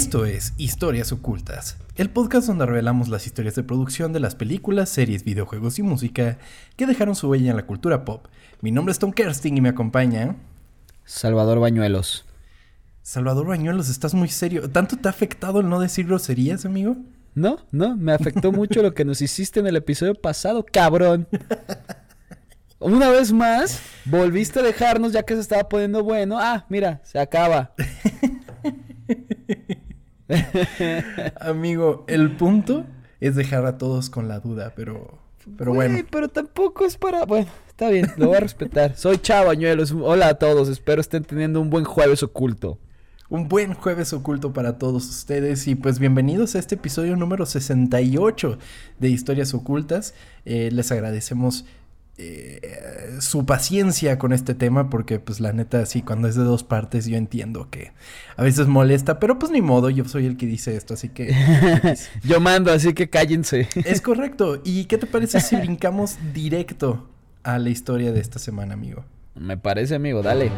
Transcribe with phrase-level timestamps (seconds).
[0.00, 4.88] Esto es Historias Ocultas, el podcast donde revelamos las historias de producción de las películas,
[4.88, 6.38] series, videojuegos y música
[6.76, 8.24] que dejaron su huella en la cultura pop.
[8.62, 10.36] Mi nombre es Tom Kersting y me acompaña...
[11.04, 12.24] Salvador Bañuelos.
[13.02, 14.70] Salvador Bañuelos, estás muy serio.
[14.70, 16.96] ¿Tanto te ha afectado el no decir groserías, amigo?
[17.34, 21.28] No, no, me afectó mucho lo que nos hiciste en el episodio pasado, cabrón.
[22.78, 26.38] Una vez más, volviste a dejarnos ya que se estaba poniendo bueno.
[26.40, 27.74] Ah, mira, se acaba.
[31.40, 32.84] Amigo, el punto
[33.20, 35.18] es dejar a todos con la duda, pero,
[35.56, 35.98] pero bueno.
[36.10, 37.24] Pero tampoco es para.
[37.24, 38.96] Bueno, está bien, lo voy a respetar.
[38.96, 39.92] Soy Chavañuelos.
[39.92, 42.78] Hola a todos, espero estén teniendo un buen jueves oculto.
[43.28, 48.58] Un buen jueves oculto para todos ustedes y pues bienvenidos a este episodio número 68
[48.98, 50.14] de Historias Ocultas.
[50.44, 51.64] Eh, les agradecemos
[52.22, 56.64] eh, su paciencia con este tema, porque pues la neta, sí, cuando es de dos
[56.64, 57.92] partes yo entiendo que
[58.36, 61.34] a veces molesta, pero pues ni modo, yo soy el que dice esto, así que...
[62.22, 63.68] yo mando, así que cállense.
[63.74, 64.60] es correcto.
[64.64, 67.08] ¿Y qué te parece si brincamos directo
[67.42, 69.04] a la historia de esta semana, amigo?
[69.34, 70.50] Me parece, amigo, dale.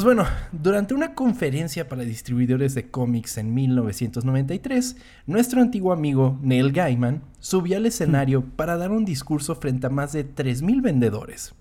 [0.00, 6.72] Pues bueno, durante una conferencia para distribuidores de cómics en 1993, nuestro antiguo amigo Neil
[6.72, 11.54] Gaiman subió al escenario para dar un discurso frente a más de 3.000 vendedores.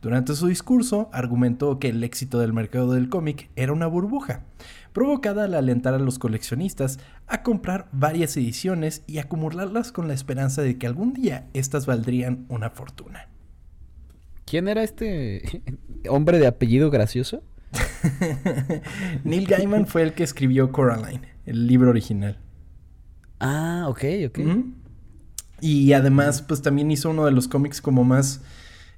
[0.00, 4.44] Durante su discurso argumentó que el éxito del mercado del cómic era una burbuja,
[4.92, 10.62] provocada al alentar a los coleccionistas a comprar varias ediciones y acumularlas con la esperanza
[10.62, 13.26] de que algún día éstas valdrían una fortuna.
[14.50, 15.62] ¿Quién era este
[16.08, 17.42] hombre de apellido gracioso?
[19.24, 22.38] Neil Gaiman fue el que escribió Coraline, el libro original.
[23.38, 24.38] Ah, ok, ok.
[25.60, 28.42] Y además, pues también hizo uno de los cómics como más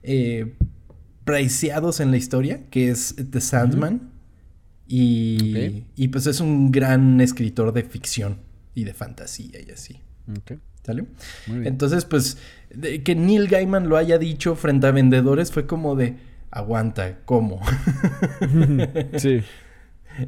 [0.03, 0.55] eh,
[1.27, 4.11] en la historia, que es The Sandman.
[4.87, 8.39] y, y, pues es un gran escritor de ficción
[8.75, 10.01] y de fantasía y así.
[10.37, 10.59] Ok.
[10.85, 11.05] ¿Sale?
[11.47, 12.39] Entonces, pues,
[13.05, 16.17] que Neil Gaiman lo haya dicho frente a vendedores fue como de
[16.53, 17.61] aguanta, ¿cómo?
[19.17, 19.43] sí.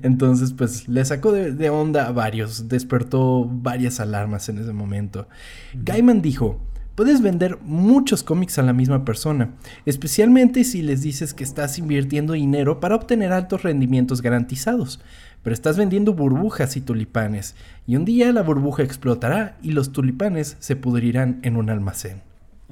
[0.02, 5.28] Entonces, pues le sacó de, onda a varios, despertó varias alarmas en ese momento.
[5.74, 6.58] Gaiman dijo,
[6.94, 9.50] puedes vender muchos cómics a la misma persona,
[9.84, 15.00] especialmente si les dices que estás invirtiendo dinero para obtener altos rendimientos garantizados,
[15.42, 17.54] pero estás vendiendo burbujas y tulipanes,
[17.86, 22.22] y un día la burbuja explotará y los tulipanes se pudrirán en un almacén.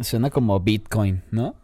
[0.01, 1.55] Suena como Bitcoin, ¿no?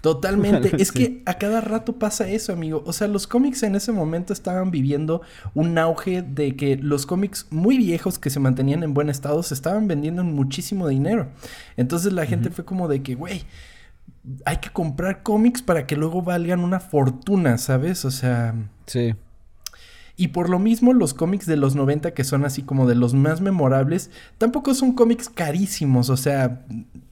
[0.00, 0.70] Totalmente.
[0.82, 2.82] es que a cada rato pasa eso, amigo.
[2.86, 5.22] O sea, los cómics en ese momento estaban viviendo
[5.54, 9.54] un auge de que los cómics muy viejos que se mantenían en buen estado se
[9.54, 11.28] estaban vendiendo en muchísimo dinero.
[11.76, 13.44] Entonces la gente fue como de que, güey,
[14.44, 18.04] hay que comprar cómics para que luego valgan una fortuna, ¿sabes?
[18.04, 18.54] O sea...
[18.86, 19.14] Sí.
[20.16, 23.14] Y por lo mismo los cómics de los 90 que son así como de los
[23.14, 26.66] más memorables, tampoco son cómics carísimos, o sea,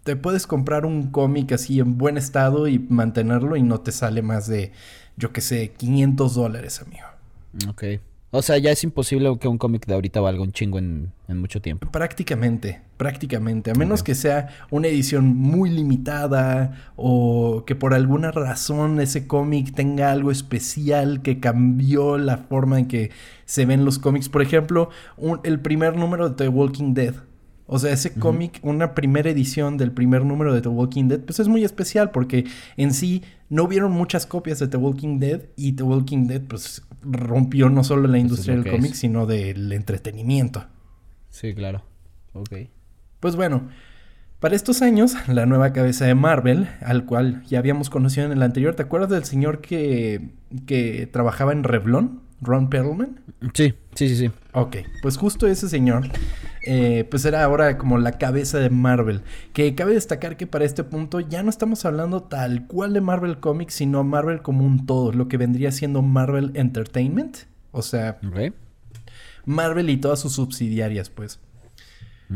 [0.08, 4.22] te puedes comprar un cómic así en buen estado y mantenerlo y no te sale
[4.22, 4.72] más de,
[5.18, 7.06] yo qué sé, 500 dólares, amigo.
[7.68, 7.84] Ok.
[8.30, 11.60] O sea, ya es imposible que un cómic de ahorita valga un chingo en, mucho
[11.60, 11.90] tiempo.
[11.90, 13.70] Prácticamente, prácticamente.
[13.70, 19.74] A menos que sea una edición muy limitada o que por alguna razón ese cómic
[19.74, 23.10] tenga algo especial que cambió la forma en que
[23.44, 24.30] se ven los cómics.
[24.30, 24.88] Por ejemplo,
[25.44, 27.27] el primer número de The Walking Dead.
[27.70, 31.38] O sea, ese cómic, una primera edición del primer número de The Walking Dead, pues
[31.38, 32.46] es muy especial porque
[32.78, 36.82] en sí no hubieron muchas copias de The Walking Dead y The Walking Dead pues
[37.02, 40.66] rompió no solo la industria del cómic, sino del entretenimiento.
[41.28, 41.82] Sí, claro.
[42.32, 42.54] Ok.
[43.20, 43.68] Pues bueno,
[44.40, 48.42] para estos años, la nueva cabeza de Marvel, al cual ya habíamos conocido en el
[48.42, 50.30] anterior, ¿te acuerdas del señor que,
[50.64, 52.22] que trabajaba en Revlon?
[52.40, 53.20] Ron Perlman.
[53.54, 54.30] Sí, sí, sí, sí.
[54.52, 56.08] Ok, pues justo ese señor
[56.70, 59.22] eh, pues era ahora como la cabeza de Marvel.
[59.52, 63.38] Que cabe destacar que para este punto ya no estamos hablando tal cual de Marvel
[63.38, 67.38] Comics, sino Marvel como un todo, lo que vendría siendo Marvel Entertainment.
[67.70, 68.18] O sea,
[69.44, 71.40] Marvel y todas sus subsidiarias, pues.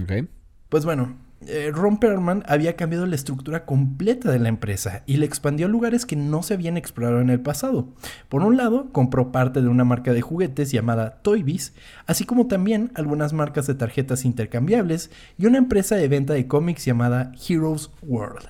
[0.00, 0.28] Ok.
[0.68, 1.16] Pues bueno,
[1.46, 5.68] eh, Ron Perlman había cambiado la estructura completa de la empresa y le expandió a
[5.68, 7.88] lugares que no se habían explorado en el pasado.
[8.28, 11.74] Por un lado, compró parte de una marca de juguetes llamada Toybiz,
[12.06, 16.84] así como también algunas marcas de tarjetas intercambiables y una empresa de venta de cómics
[16.84, 18.48] llamada Heroes World.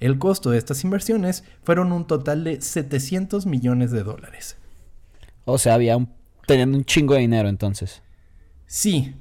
[0.00, 4.56] El costo de estas inversiones fueron un total de 700 millones de dólares.
[5.44, 6.08] O sea, había un,
[6.46, 8.02] teniendo un chingo de dinero entonces.
[8.66, 9.14] Sí,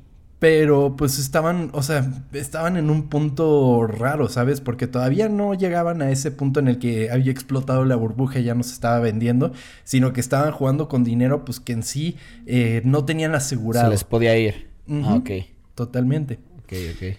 [0.45, 4.61] pero pues estaban, o sea, estaban en un punto raro, ¿sabes?
[4.61, 8.43] Porque todavía no llegaban a ese punto en el que había explotado la burbuja y
[8.43, 9.53] ya no se estaba vendiendo,
[9.83, 13.87] sino que estaban jugando con dinero pues que en sí eh, no tenían asegurado.
[13.87, 14.69] Se les podía ir.
[14.87, 15.31] Ah, ok.
[15.73, 16.37] Totalmente.
[16.59, 17.17] Ok, ok.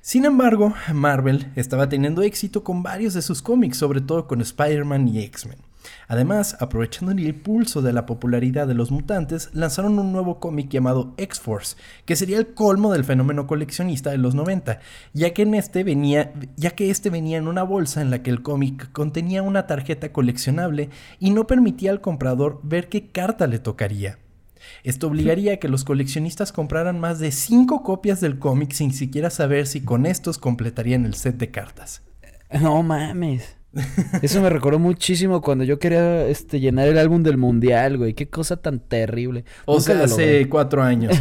[0.00, 5.08] Sin embargo, Marvel estaba teniendo éxito con varios de sus cómics, sobre todo con Spider-Man
[5.08, 5.58] y X-Men.
[6.06, 11.14] Además, aprovechando el impulso de la popularidad de los mutantes, lanzaron un nuevo cómic llamado
[11.16, 14.80] X-Force, que sería el colmo del fenómeno coleccionista de los 90,
[15.12, 18.30] ya que, en este venía, ya que este venía en una bolsa en la que
[18.30, 23.58] el cómic contenía una tarjeta coleccionable y no permitía al comprador ver qué carta le
[23.58, 24.18] tocaría.
[24.82, 29.30] Esto obligaría a que los coleccionistas compraran más de 5 copias del cómic sin siquiera
[29.30, 32.02] saber si con estos completarían el set de cartas.
[32.60, 33.57] No mames.
[34.22, 38.14] Eso me recordó muchísimo cuando yo quería este, llenar el álbum del mundial, güey.
[38.14, 39.44] Qué cosa tan terrible.
[39.66, 41.16] O sea, hace cuatro años.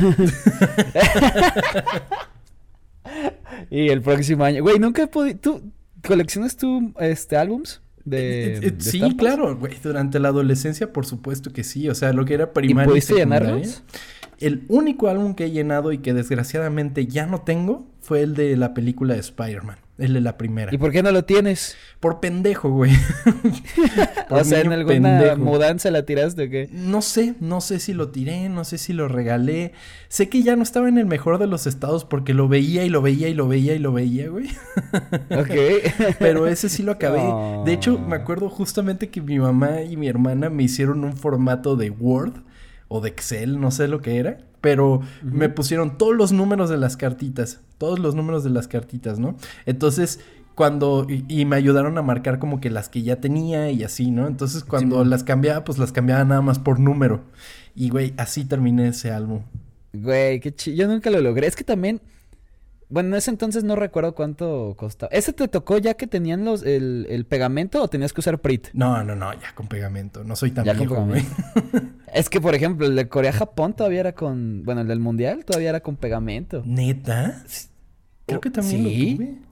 [3.69, 4.63] y el próximo año.
[4.63, 5.37] Güey, nunca he podido.
[5.39, 5.71] ¿Tú
[6.05, 7.81] coleccionas tú este, álbums?
[8.05, 9.73] De, eh, eh, sí, claro, güey.
[9.83, 11.89] Durante la adolescencia, por supuesto que sí.
[11.89, 12.87] O sea, lo que era primaria.
[12.87, 13.83] ¿Y pudiste llenarlos?
[14.39, 18.55] El único álbum que he llenado y que desgraciadamente ya no tengo fue el de
[18.55, 19.79] la película de Spider-Man.
[19.97, 20.73] El de la primera.
[20.73, 21.75] ¿Y por qué no lo tienes?
[21.99, 22.91] Por pendejo, güey.
[24.29, 26.69] o sea, ¿en alguna mudanza la tiraste o qué?
[26.71, 29.73] No sé, no sé si lo tiré, no sé si lo regalé.
[30.07, 32.89] Sé que ya no estaba en el mejor de los estados porque lo veía y
[32.89, 34.47] lo veía y lo veía y lo veía, güey.
[35.31, 36.15] ok.
[36.19, 37.23] Pero ese sí lo acabé.
[37.65, 41.75] De hecho, me acuerdo justamente que mi mamá y mi hermana me hicieron un formato
[41.75, 42.33] de Word
[42.87, 46.77] o de Excel, no sé lo que era, pero me pusieron todos los números de
[46.77, 49.35] las cartitas, todos los números de las cartitas, ¿no?
[49.65, 50.19] Entonces,
[50.55, 54.27] cuando, y, me ayudaron a marcar como que las que ya tenía y así, ¿no?
[54.27, 57.21] Entonces, cuando las cambiaba, pues las cambiaba nada más por número.
[57.75, 59.43] Y, güey, así terminé ese álbum.
[59.93, 60.77] Güey, qué chido.
[60.77, 61.45] Yo nunca lo logré.
[61.45, 62.01] Es que también
[62.89, 65.09] bueno, en ese entonces no recuerdo cuánto costaba.
[65.11, 68.69] ¿Ese te tocó ya que tenían los el, pegamento o tenías que usar Prit?
[68.73, 70.23] No, no, no, ya con pegamento.
[70.23, 71.25] No soy tan ya viejo, güey.
[72.13, 74.63] es que, por ejemplo, el de Corea-Japón todavía era con...
[74.63, 76.63] Bueno, el del Mundial todavía era con pegamento.
[76.65, 77.43] ¿Neta?
[78.25, 79.46] Creo que también lo tuve.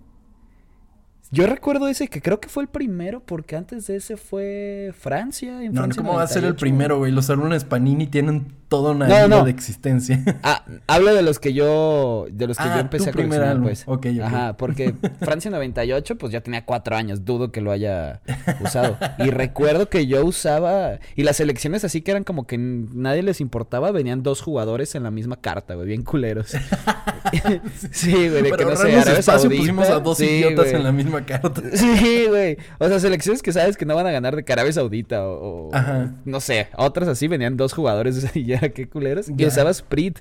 [1.31, 5.63] Yo recuerdo ese que creo que fue el primero, porque antes de ese fue Francia.
[5.63, 7.12] En no, no, ¿cómo va a ser el primero, güey?
[7.12, 10.24] Los álbumes Panini tienen toda una vida de existencia.
[10.44, 13.83] Ah, hablo de los que yo, de los que yo ah, empecé a coleccionar, pues.
[13.88, 18.22] Ok, Ajá, porque Francia 98, pues ya tenía cuatro años, dudo que lo haya
[18.62, 18.98] usado.
[19.19, 23.42] Y recuerdo que yo usaba, y las selecciones así que eran como que nadie les
[23.42, 26.50] importaba, venían dos jugadores en la misma carta, güey, bien culeros.
[27.92, 31.25] sí, güey, de que no sé, espacio pusimos a dos idiotas en la misma
[31.74, 32.57] Sí, güey.
[32.80, 35.72] O sea, selecciones que sabes que no van a ganar de Carabe Saudita o,
[36.25, 39.27] no sé, otras así venían dos jugadores y ya, qué culeros.
[39.36, 40.20] Y usaba Sprit.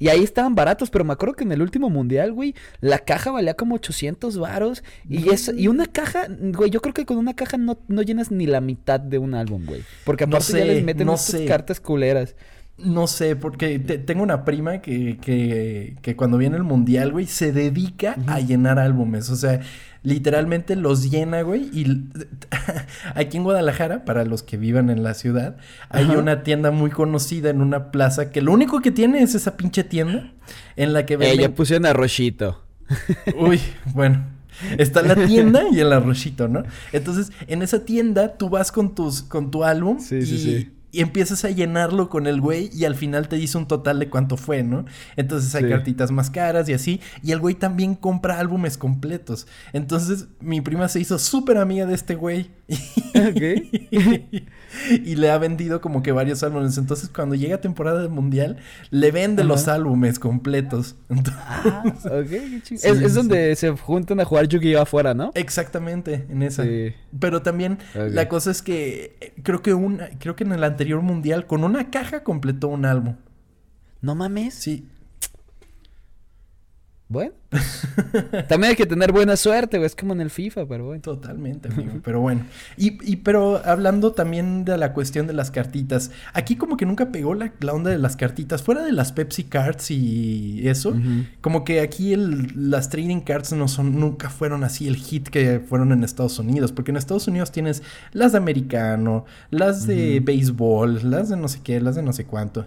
[0.00, 3.32] Y ahí estaban baratos, pero me acuerdo que en el último mundial, güey, la caja
[3.32, 4.84] valía como 800 varos.
[5.08, 8.46] Y, y una caja, güey, yo creo que con una caja no, no llenas ni
[8.46, 9.82] la mitad de un álbum, güey.
[10.04, 11.16] Porque aparte ya les meten no
[11.48, 12.36] cartas culeras.
[12.78, 17.52] No sé, porque tengo una prima que, que, que, cuando viene el mundial, güey, se
[17.52, 19.30] dedica a llenar álbumes.
[19.30, 19.60] O sea,
[20.04, 21.70] literalmente los llena, güey.
[21.72, 22.04] Y
[23.16, 25.56] aquí en Guadalajara, para los que vivan en la ciudad,
[25.88, 29.56] hay una tienda muy conocida en una plaza que lo único que tiene es esa
[29.56, 30.32] pinche tienda
[30.76, 31.40] en la que venden...
[31.40, 32.62] Ella pusieron arrochito.
[33.36, 33.60] Uy,
[33.92, 34.24] bueno.
[34.76, 36.62] Está la tienda y el arrochito, ¿no?
[36.92, 41.00] Entonces, en esa tienda tú vas con tus con tu álbum sí, sí, sí y
[41.00, 44.36] empiezas a llenarlo con el güey y al final te dice un total de cuánto
[44.36, 44.84] fue, ¿no?
[45.16, 47.00] Entonces hay cartitas más caras y así.
[47.22, 49.46] Y el güey también compra álbumes completos.
[49.72, 52.50] Entonces mi prima se hizo súper amiga de este güey.
[54.90, 56.76] y le ha vendido como que varios álbumes.
[56.76, 58.58] Entonces cuando llega temporada del mundial,
[58.90, 60.96] le vende los álbumes completos.
[61.10, 62.80] ah, ok, qué chido.
[62.84, 65.30] es, donde se juntan a jugar Yu-Gi-Oh afuera, ¿no?
[65.34, 66.64] Exactamente, en esa.
[67.18, 71.00] Pero también la cosa es que eh, creo que una, creo que en el anterior
[71.00, 73.16] mundial, con una caja completó un álbum.
[74.00, 74.54] ¿No mames?
[74.54, 74.86] Sí.
[77.10, 77.32] Bueno,
[78.48, 79.86] también hay que tener buena suerte, güey.
[79.86, 81.00] Es como en el FIFA, pero bueno.
[81.00, 81.92] Totalmente, amigo.
[82.04, 82.44] Pero bueno.
[82.76, 86.10] Y, y, pero hablando también de la cuestión de las cartitas.
[86.34, 88.62] Aquí como que nunca pegó la, la onda de las cartitas.
[88.62, 90.94] Fuera de las Pepsi Cards y eso.
[91.40, 95.60] Como que aquí el, las trading cards no son, nunca fueron así el hit que
[95.60, 96.72] fueron en Estados Unidos.
[96.72, 101.60] Porque en Estados Unidos tienes las de americano, las de béisbol, las de no sé
[101.62, 102.66] qué, las de no sé cuánto.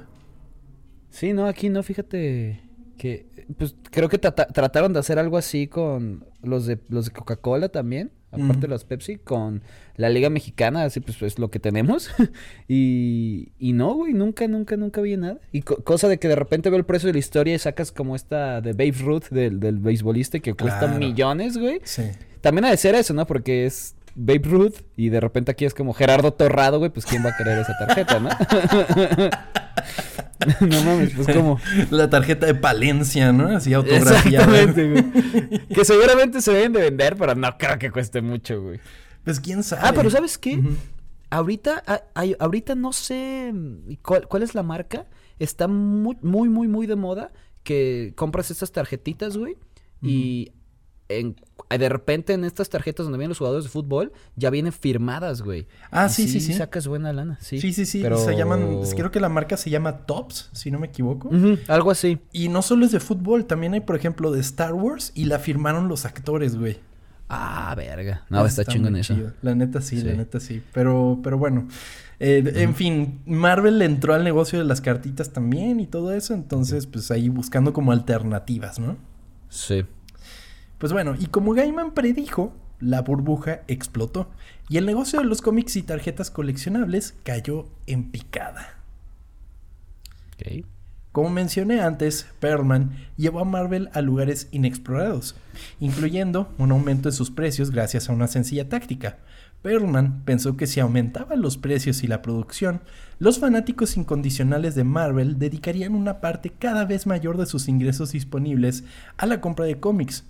[1.11, 2.61] Sí, no, aquí no, fíjate
[2.97, 7.69] que pues creo que trataron de hacer algo así con los de los de Coca-Cola
[7.69, 9.61] también, aparte de los Pepsi, con
[9.95, 12.09] la Liga Mexicana, así pues es lo que tenemos.
[12.67, 15.39] y, y no, güey, nunca, nunca, nunca vi nada.
[15.51, 18.15] Y cosa de que de repente veo el precio de la historia y sacas como
[18.15, 21.81] esta de Babe Ruth del, del beisbolista que cuesta millones, güey.
[21.83, 22.03] Sí.
[22.41, 23.27] También ha de ser eso, ¿no?
[23.27, 27.25] Porque es Babe Ruth y de repente aquí es como Gerardo Torrado, güey, pues quién
[27.25, 28.29] va a querer esa tarjeta, ¿no?
[30.67, 33.55] no mames, pues como la tarjeta de Palencia, ¿no?
[33.55, 34.59] Así autografiada.
[34.59, 35.67] Exactamente, güey.
[35.67, 38.79] que seguramente se deben de vender, pero no creo que cueste mucho, güey.
[39.23, 39.83] Pues quién sabe.
[39.85, 40.61] Ah, pero ¿sabes qué?
[41.29, 41.83] Ahorita
[42.39, 43.53] ahorita no sé
[44.01, 45.05] cuál, cuál es la marca.
[45.39, 47.31] Está muy muy muy muy de moda
[47.63, 49.57] que compras estas tarjetitas, güey,
[50.01, 50.51] y
[51.19, 51.35] en
[51.77, 55.67] de repente en estas tarjetas donde vienen los jugadores de fútbol ya vienen firmadas, güey.
[55.89, 57.59] Ah, sí, sí, sí, sacas buena lana, sí.
[57.59, 58.01] Sí, sí, sí.
[58.01, 58.17] Pero...
[58.17, 61.29] Se llaman, creo que la marca se llama Tops, si no me equivoco.
[61.67, 62.19] algo así.
[62.31, 65.39] Y no solo es de fútbol, también hay, por ejemplo, de Star Wars y la
[65.39, 66.79] firmaron los actores, güey.
[67.29, 68.25] Ah, verga.
[68.29, 69.15] No, está, está chingón eso.
[69.41, 70.61] La neta sí, la neta sí.
[70.73, 71.69] Pero, pero bueno.
[72.19, 76.33] Eh, en fin, Marvel entró al negocio de las cartitas también y todo eso.
[76.33, 78.97] Entonces, pues ahí buscando como alternativas, ¿no?
[79.47, 79.85] Sí.
[80.81, 84.31] Pues bueno, y como Gaiman predijo, la burbuja explotó
[84.67, 88.79] y el negocio de los cómics y tarjetas coleccionables cayó en picada.
[91.11, 95.35] Como mencioné antes, Perlman llevó a Marvel a lugares inexplorados,
[95.79, 99.19] incluyendo un aumento de sus precios gracias a una sencilla táctica.
[99.61, 102.81] Perlman pensó que si aumentaban los precios y la producción,
[103.19, 108.83] los fanáticos incondicionales de Marvel dedicarían una parte cada vez mayor de sus ingresos disponibles
[109.17, 110.23] a la compra de cómics,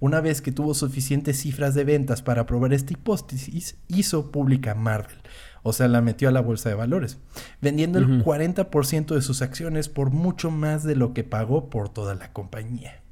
[0.00, 5.18] una vez que tuvo suficientes cifras de ventas para probar esta hipótesis, hizo pública Marvel,
[5.62, 7.18] o sea, la metió a la bolsa de valores,
[7.60, 12.14] vendiendo el 40% de sus acciones por mucho más de lo que pagó por toda
[12.14, 13.02] la compañía.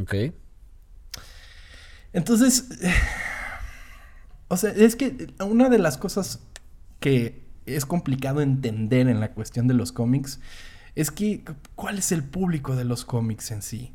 [0.00, 0.14] Ok.
[2.12, 2.68] Entonces,
[4.48, 6.40] o sea, es que una de las cosas
[7.00, 10.40] que es complicado entender en la cuestión de los cómics
[10.94, 13.94] es que, ¿cuál es el público de los cómics en sí?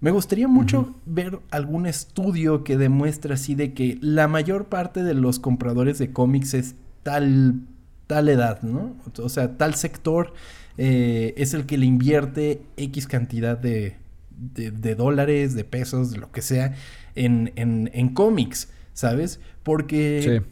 [0.00, 5.14] Me gustaría mucho ver algún estudio que demuestre así de que la mayor parte de
[5.14, 7.60] los compradores de cómics es tal,
[8.06, 8.96] tal edad, ¿no?
[9.18, 10.34] O sea, tal sector
[10.76, 13.96] eh, es el que le invierte X cantidad de,
[14.36, 16.74] de, dólares, de pesos, de lo que sea,
[17.14, 19.40] en, en, en cómics, ¿sabes?
[19.62, 20.42] Porque,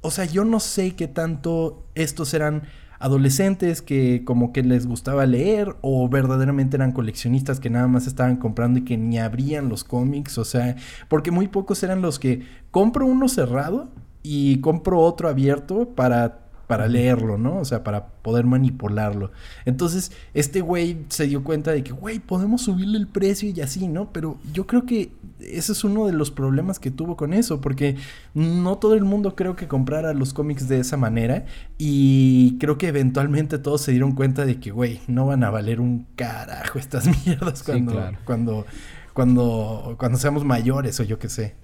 [0.00, 2.62] o sea, yo no sé qué tanto estos eran
[2.98, 8.36] adolescentes que como que les gustaba leer o verdaderamente eran coleccionistas que nada más estaban
[8.36, 10.76] comprando y que ni abrían los cómics, o sea,
[11.08, 13.88] porque muy pocos eran los que compro uno cerrado
[14.22, 17.58] y compro otro abierto para para leerlo, ¿no?
[17.58, 19.30] O sea, para poder manipularlo.
[19.64, 23.86] Entonces, este güey se dio cuenta de que, güey, podemos subirle el precio y así,
[23.86, 24.12] ¿no?
[24.12, 27.96] Pero yo creo que ese es uno de los problemas que tuvo con eso, porque
[28.34, 31.46] no todo el mundo creo que comprara los cómics de esa manera
[31.78, 35.80] y creo que eventualmente todos se dieron cuenta de que, güey, no van a valer
[35.80, 38.66] un carajo estas mierdas cuando, cuando,
[39.12, 41.54] cuando, cuando seamos mayores o yo qué sé.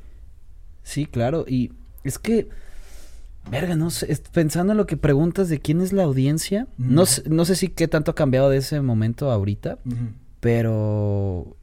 [0.84, 1.72] Sí, claro, y
[2.04, 2.48] es que
[3.50, 7.22] Verga, no sé, pensando en lo que preguntas de quién es la audiencia, no, sé,
[7.28, 9.78] no sé si qué tanto ha cambiado de ese momento ahorita,
[10.40, 11.56] pero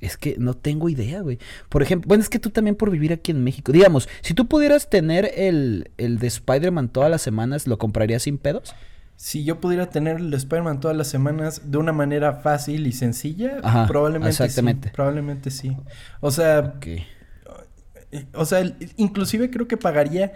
[0.00, 1.38] es que no tengo idea, güey.
[1.68, 4.46] Por ejemplo, bueno, es que tú también por vivir aquí en México, digamos, si tú
[4.46, 8.74] pudieras tener el, el de Spider-Man todas las semanas, ¿lo comprarías sin pedos?
[9.16, 12.92] Si yo pudiera tener el de Spider-Man todas las semanas de una manera fácil y
[12.92, 14.88] sencilla, probablemente exactamente.
[14.88, 14.94] sí.
[14.94, 15.76] Probablemente sí.
[16.20, 16.74] O sea,
[18.34, 18.62] o sea,
[18.96, 20.32] inclusive creo que pagaría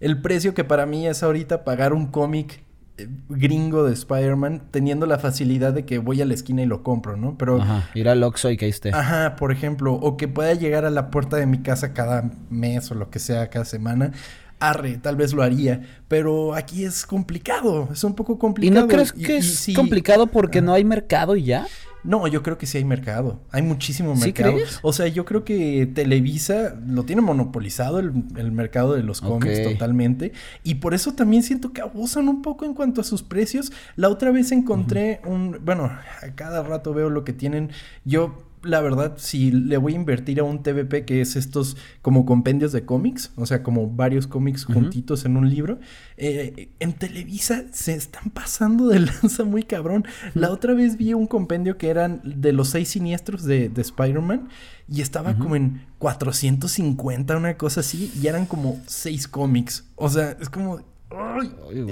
[0.00, 2.62] el precio que para mí es ahorita pagar un cómic
[2.98, 6.82] eh, gringo de Spider-Man teniendo la facilidad de que voy a la esquina y lo
[6.82, 7.38] compro, ¿no?
[7.38, 7.62] Pero...
[7.62, 8.90] Ajá, ir al Oxxo y que esté.
[8.90, 12.90] Ajá, por ejemplo, o que pueda llegar a la puerta de mi casa cada mes
[12.90, 14.12] o lo que sea, cada semana.
[14.58, 18.78] Arre, tal vez lo haría, pero aquí es complicado, es un poco complicado.
[18.78, 21.66] ¿Y no crees que es complicado porque no hay mercado y ya?
[22.04, 23.40] No, yo creo que sí hay mercado.
[23.50, 24.56] Hay muchísimo mercado.
[24.82, 28.12] O sea, yo creo que Televisa lo tiene monopolizado el,
[28.52, 30.32] mercado de los cómics totalmente.
[30.64, 33.72] Y por eso también siento que abusan un poco en cuanto a sus precios.
[33.96, 35.58] La otra vez encontré un.
[35.64, 37.70] Bueno, a cada rato veo lo que tienen.
[38.04, 42.24] Yo la verdad, si le voy a invertir a un TVP que es estos como
[42.24, 45.80] compendios de cómics, o sea, como varios cómics juntitos en un libro,
[46.16, 50.04] eh, en Televisa se están pasando de lanza muy cabrón.
[50.34, 54.48] La otra vez vi un compendio que eran de los seis siniestros de, de Spider-Man
[54.88, 59.86] y estaba como en 450, una cosa así, y eran como seis cómics.
[59.96, 60.80] O sea, es como...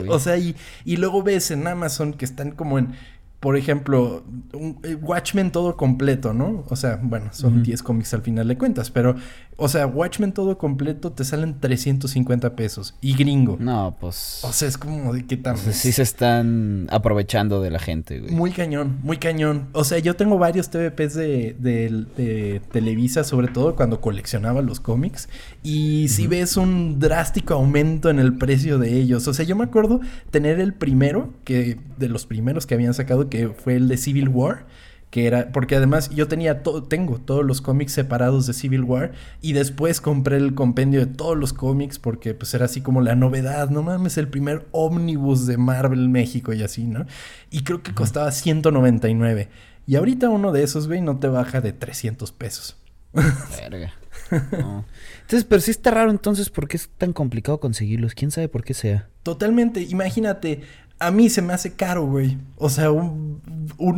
[0.09, 2.95] o sea, y, y luego ves en Amazon que están como en
[3.41, 6.65] por ejemplo, un, eh, Watchmen todo completo, ¿no?
[6.69, 9.17] O sea, bueno, son 10 cómics al final de cuentas, pero
[9.61, 12.95] o sea, Watchmen todo completo te salen 350 pesos.
[13.03, 13.59] Y gringo.
[13.61, 14.41] No, pues.
[14.43, 15.59] O sea, es como de qué tan.
[15.59, 18.33] sí se están aprovechando de la gente, güey.
[18.33, 19.69] Muy cañón, muy cañón.
[19.73, 25.29] O sea, yo tengo varios TVPs de, de, Televisa, sobre todo cuando coleccionaba los cómics.
[25.63, 29.29] Y si ves un drástico aumento en el precio de ellos.
[29.29, 30.01] O sea, yo me acuerdo
[30.31, 34.31] tener el primero, que de los primeros que habían sacado, que fue el de Civil
[34.31, 34.65] War
[35.11, 39.13] que era porque además yo tenía todo tengo todos los cómics separados de Civil War
[39.41, 43.17] y después compré el compendio de todos los cómics porque pues era así como la
[43.17, 47.07] novedad, no mames, el primer ómnibus de Marvel México y así, ¿no?
[47.51, 49.49] Y creo que costaba 199
[49.87, 52.77] y ahorita uno de esos, güey, no te baja de 300 pesos.
[53.13, 53.93] Verga.
[54.31, 58.15] Entonces, pero sí está raro entonces, ¿por qué es tan complicado conseguirlos?
[58.15, 59.09] ¿Quién sabe por qué sea?
[59.25, 60.63] Totalmente, imagínate,
[61.01, 62.37] a mí se me hace caro, güey.
[62.57, 63.41] O sea, un,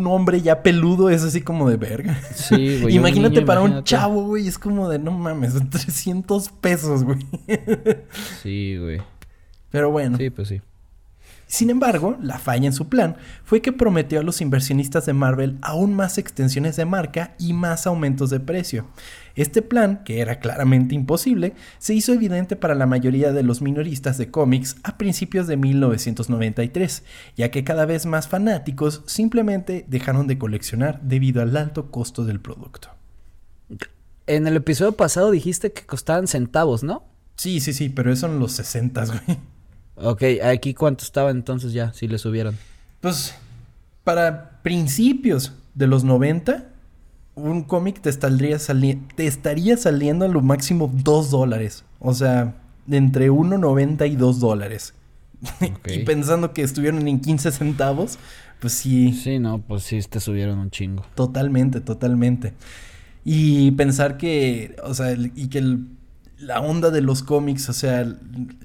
[0.07, 2.19] hombre ya peludo es así como de verga.
[2.35, 2.95] Sí, güey.
[2.95, 7.19] imagínate para un chavo, güey, es como de no mames, 300 pesos, güey.
[8.43, 9.03] sí, güey.
[9.71, 10.17] Pero bueno.
[10.17, 10.63] Sí, pues sí.
[11.53, 15.59] Sin embargo, la falla en su plan fue que prometió a los inversionistas de Marvel
[15.61, 18.87] aún más extensiones de marca y más aumentos de precio.
[19.35, 24.17] Este plan, que era claramente imposible, se hizo evidente para la mayoría de los minoristas
[24.17, 27.05] de cómics a principios de 1993,
[27.37, 32.41] ya que cada vez más fanáticos simplemente dejaron de coleccionar debido al alto costo del
[32.41, 32.89] producto.
[34.27, 37.05] En el episodio pasado dijiste que costaban centavos, ¿no?
[37.37, 39.52] Sí, sí, sí, pero eso en los 60, güey.
[39.96, 42.57] Ok, ¿aquí cuánto estaba entonces ya, si le subieron?
[43.00, 43.35] Pues,
[44.05, 46.66] para principios de los 90,
[47.35, 48.59] un cómic te, estaría
[49.16, 51.85] te estaría saliendo a lo máximo 2 dólares.
[51.98, 52.55] O sea,
[52.90, 54.94] entre 1.90 y 2 dólares.
[55.87, 58.18] y pensando que estuvieron en 15 centavos,
[58.61, 59.12] pues sí.
[59.12, 61.05] Sí, no, pues sí, te subieron un chingo.
[61.14, 62.55] Totalmente, totalmente.
[63.24, 65.87] Y pensar que, o sea, y que el
[66.42, 68.05] la onda de los cómics, o sea,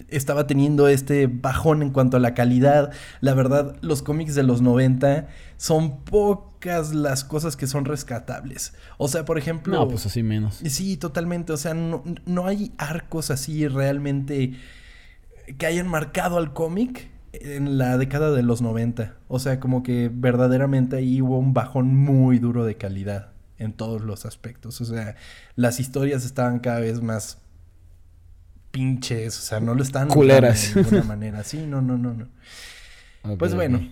[0.09, 2.91] estaba teniendo este bajón en cuanto a la calidad.
[3.21, 8.73] La verdad, los cómics de los 90 son pocas las cosas que son rescatables.
[8.97, 9.73] O sea, por ejemplo...
[9.73, 10.59] No, pues así menos.
[10.65, 11.53] Sí, totalmente.
[11.53, 14.53] O sea, no, no hay arcos así realmente
[15.59, 19.15] que hayan marcado al cómic en la década de los 90.
[19.27, 24.01] O sea, como que verdaderamente ahí hubo un bajón muy duro de calidad en todos
[24.01, 24.81] los aspectos.
[24.81, 25.15] O sea,
[25.55, 27.37] las historias estaban cada vez más
[28.71, 31.43] pinches, o sea, no lo están culeras de ninguna manera.
[31.43, 33.37] Sí, no, no, no, no.
[33.37, 33.87] pues bueno.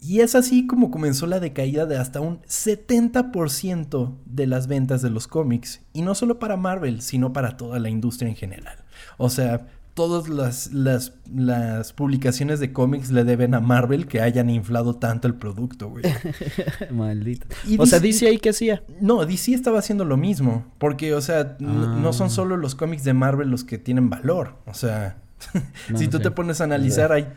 [0.00, 5.08] Y es así como comenzó la decaída de hasta un 70% de las ventas de
[5.08, 8.84] los cómics, y no solo para Marvel, sino para toda la industria en general.
[9.16, 14.96] O sea, todas las, las, publicaciones de cómics le deben a Marvel que hayan inflado
[14.96, 16.04] tanto el producto, güey.
[16.90, 17.46] Maldito.
[17.78, 18.82] o sea, DC ahí qué hacía.
[19.00, 20.66] No, DC estaba haciendo lo mismo.
[20.78, 22.30] Porque, o sea, no son ah.
[22.30, 24.56] solo los cómics de Marvel los que tienen valor.
[24.66, 25.22] O sea,
[25.94, 27.28] si tú te pones a analizar, hay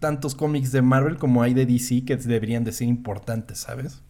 [0.00, 4.02] tantos cómics de Marvel como hay de DC que deberían de ser importantes, ¿sabes?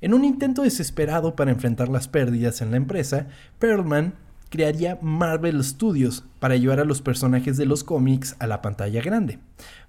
[0.00, 3.26] En un intento desesperado para enfrentar las pérdidas en la empresa,
[3.58, 4.14] Perlman
[4.48, 9.38] crearía Marvel Studios para llevar a los personajes de los cómics a la pantalla grande.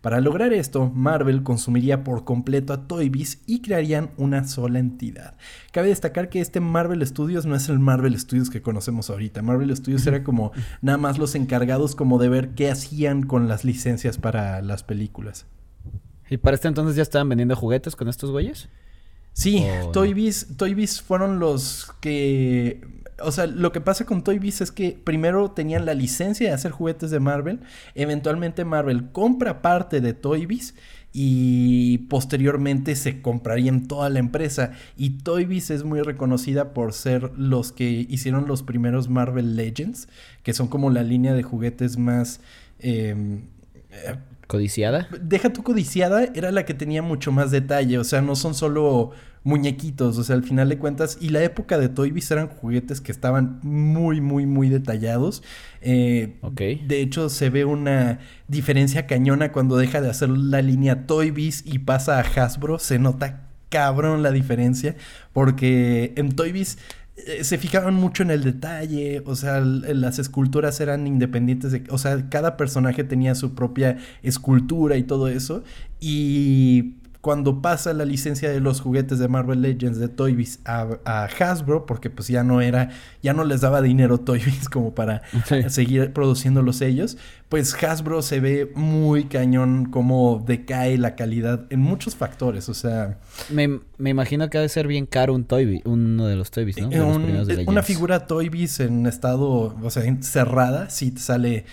[0.02, 5.36] Para lograr esto, Marvel consumiría por completo a Toybiz y crearían una sola entidad.
[5.72, 9.42] Cabe destacar que este Marvel Studios no es el Marvel Studios que conocemos ahorita.
[9.42, 13.64] Marvel Studios era como nada más los encargados como de ver qué hacían con las
[13.64, 15.46] licencias para las películas.
[16.30, 18.70] ¿Y para este entonces ya estaban vendiendo juguetes con estos güeyes?
[19.34, 22.82] Sí, Toybiz, Toybiz fueron los que
[23.22, 26.54] o sea, lo que pasa con Toy Biz es que primero tenían la licencia de
[26.54, 27.60] hacer juguetes de Marvel,
[27.96, 30.76] eventualmente Marvel compra parte de Toy Biz
[31.12, 34.74] y posteriormente se comprarían toda la empresa.
[34.96, 40.08] Y Toy Biz es muy reconocida por ser los que hicieron los primeros Marvel Legends,
[40.44, 42.42] que son como la línea de juguetes más...
[42.80, 43.42] Em,
[44.50, 45.08] ¿Codiciada?
[45.22, 49.12] Deja tu codiciada, era la que tenía mucho más detalle, o sea, no son solo
[49.44, 53.00] muñequitos, o sea, al final de cuentas, y la época de Toy Biz eran juguetes
[53.00, 55.44] que estaban muy, muy, muy detallados.
[55.82, 56.62] Eh, ok.
[56.88, 61.66] De hecho, se ve una diferencia cañona cuando deja de hacer la línea Toy Biz
[61.68, 64.96] y pasa a Hasbro, se nota cabrón la diferencia,
[65.32, 66.80] porque en Toy Biz
[67.42, 72.30] se fijaban mucho en el detalle, o sea, las esculturas eran independientes, de, o sea,
[72.30, 75.64] cada personaje tenía su propia escultura y todo eso,
[76.00, 80.88] y cuando pasa la licencia de los juguetes de Marvel Legends de Toy Biz a,
[81.26, 85.22] Hasbro, porque pues ya no era, ya no les daba dinero Toy Biz como para
[85.68, 87.18] seguir produciéndolos ellos,
[87.50, 93.18] pues Hasbro se ve muy cañón como decae la calidad en muchos factores, o sea...
[93.50, 96.78] Me, imagino que ha de ser bien caro un Toy uno de los Toy Biz,
[96.84, 96.92] ¿no?
[96.92, 101.66] Eh, una figura Toy Biz en estado, o sea, cerrada, sí te sale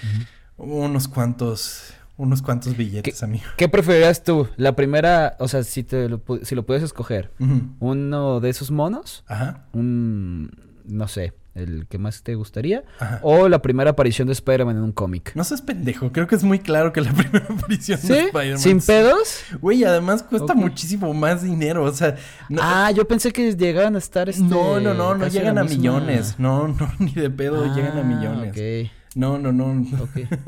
[0.57, 3.45] unos cuantos unos cuantos billetes, amigo.
[3.57, 4.49] ¿Qué preferirías tú?
[4.57, 7.33] La primera, o sea, si, te lo, si lo puedes escoger,
[7.81, 9.67] uno de esos monos, Ajá.
[9.73, 10.51] un,
[10.87, 13.21] no sé, el que más te gustaría, Ajá.
[13.23, 15.33] o la primera aparición de Spider-Man en un cómic.
[15.35, 18.59] No seas pendejo, creo que es muy claro que la primera aparición de Spider-Man.
[18.59, 19.43] ¿Sin pedos?
[19.61, 22.17] Güey, además cuesta muchísimo más dinero, o sea...
[22.61, 26.37] ah, yo pensé que llegaban a estar este, No, no, no, no llegan a millones,
[26.39, 28.51] no, no, ni de pedo llegan a ah, millones.
[28.53, 28.93] Ok.
[29.17, 29.87] No, no, no.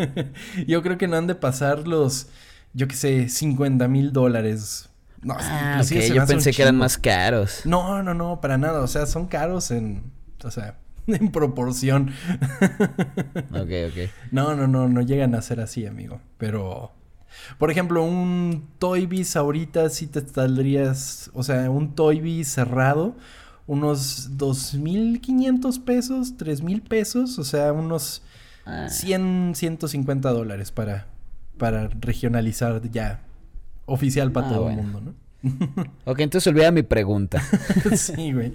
[0.67, 2.29] yo creo que no han de pasar los,
[2.75, 4.91] yo qué sé, 50 mil dólares.
[5.23, 7.63] No, ah, yo pensé que eran más caros.
[7.65, 8.83] No, no, no, para nada.
[8.83, 10.13] O sea, son caros en,
[10.45, 10.77] o sea,
[11.07, 12.11] en proporción.
[13.53, 14.11] ok, ok.
[14.33, 16.21] No, no, no, no llegan a ser así, amigo.
[16.37, 16.93] Pero,
[17.57, 23.17] por ejemplo, un Toy Biz ahorita sí te saldrías, o sea, un Toy Biz cerrado,
[23.67, 28.23] unos 2.500 pesos, 3.000 pesos, o sea, unos
[28.89, 29.55] 100, ah.
[29.55, 31.07] 150 dólares para,
[31.57, 33.23] para regionalizar ya
[33.87, 35.15] oficial para ah, todo el mundo, ¿no?
[36.05, 37.41] ok, entonces olvida mi pregunta.
[37.97, 38.53] sí, güey.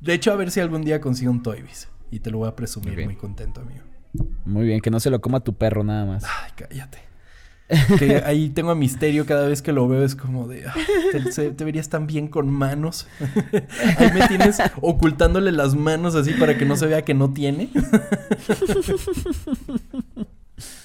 [0.00, 1.88] De hecho, a ver si algún día consigo un Toybiz.
[2.10, 3.80] Y te lo voy a presumir muy contento, amigo.
[4.44, 6.24] Muy bien, que no se lo coma tu perro nada más.
[6.24, 6.98] Ay, cállate.
[7.98, 10.74] Que ahí tengo a misterio cada vez que lo veo, es como de, ah,
[11.12, 13.06] te, verías tan bien con manos.
[13.98, 17.70] ahí me tienes ocultándole las manos así para que no se vea que no tiene.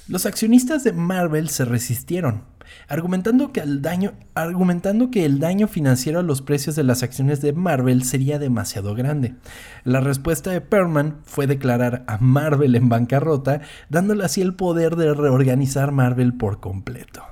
[0.07, 2.43] Los accionistas de Marvel se resistieron
[2.87, 7.41] argumentando que, el daño, argumentando que el daño financiero a los precios de las acciones
[7.41, 9.35] de Marvel sería demasiado grande.
[9.83, 15.13] La respuesta de Perman fue declarar a Marvel en bancarrota, dándole así el poder de
[15.13, 17.23] reorganizar Marvel por completo.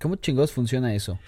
[0.00, 1.18] ¿Cómo chingados funciona eso?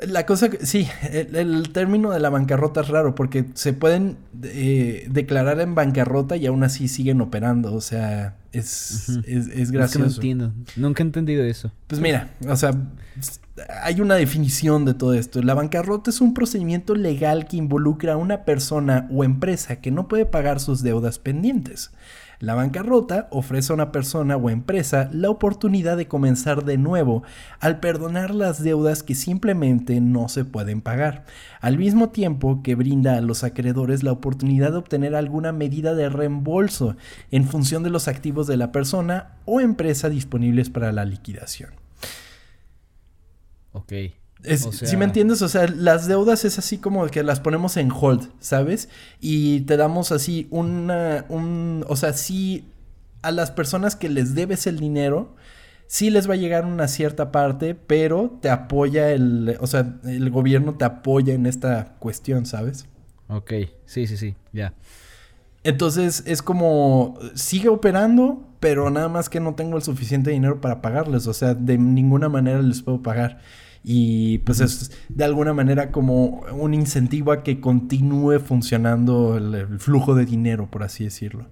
[0.00, 5.60] La cosa, sí, el, término de la bancarrota es raro porque se pueden eh, declarar
[5.60, 7.72] en bancarrota y aún así siguen operando.
[7.72, 10.06] O sea, es, es, gracioso.
[10.06, 10.52] no entiendo.
[10.76, 11.70] Nunca he entendido eso.
[11.86, 12.72] Pues mira, o sea,
[13.82, 15.40] hay una definición de todo esto.
[15.42, 20.08] La bancarrota es un procedimiento legal que involucra a una persona o empresa que no
[20.08, 21.92] puede pagar sus deudas pendientes.
[22.40, 27.22] La bancarrota ofrece a una persona o empresa la oportunidad de comenzar de nuevo
[27.60, 31.24] al perdonar las deudas que simplemente no se pueden pagar,
[31.60, 36.08] al mismo tiempo que brinda a los acreedores la oportunidad de obtener alguna medida de
[36.08, 36.96] reembolso
[37.30, 41.70] en función de los activos de la persona o empresa disponibles para la liquidación.
[43.72, 43.92] Ok.
[44.70, 48.28] Si me entiendes, o sea, las deudas es así como que las ponemos en hold,
[48.40, 48.88] ¿sabes?
[49.20, 52.66] Y te damos así una, un, o sea, sí
[53.22, 55.34] a las personas que les debes el dinero,
[55.86, 60.30] sí les va a llegar una cierta parte, pero te apoya el, o sea, el
[60.30, 62.86] gobierno te apoya en esta cuestión, ¿sabes?
[63.28, 63.52] Ok,
[63.86, 64.74] sí, sí, sí, ya.
[65.62, 70.82] Entonces es como, sigue operando, pero nada más que no tengo el suficiente dinero para
[70.82, 73.40] pagarles, o sea, de ninguna manera les puedo pagar.
[73.86, 80.14] Y pues es de alguna manera como un incentivo a que continúe funcionando el, flujo
[80.14, 81.46] de dinero, por así decirlo.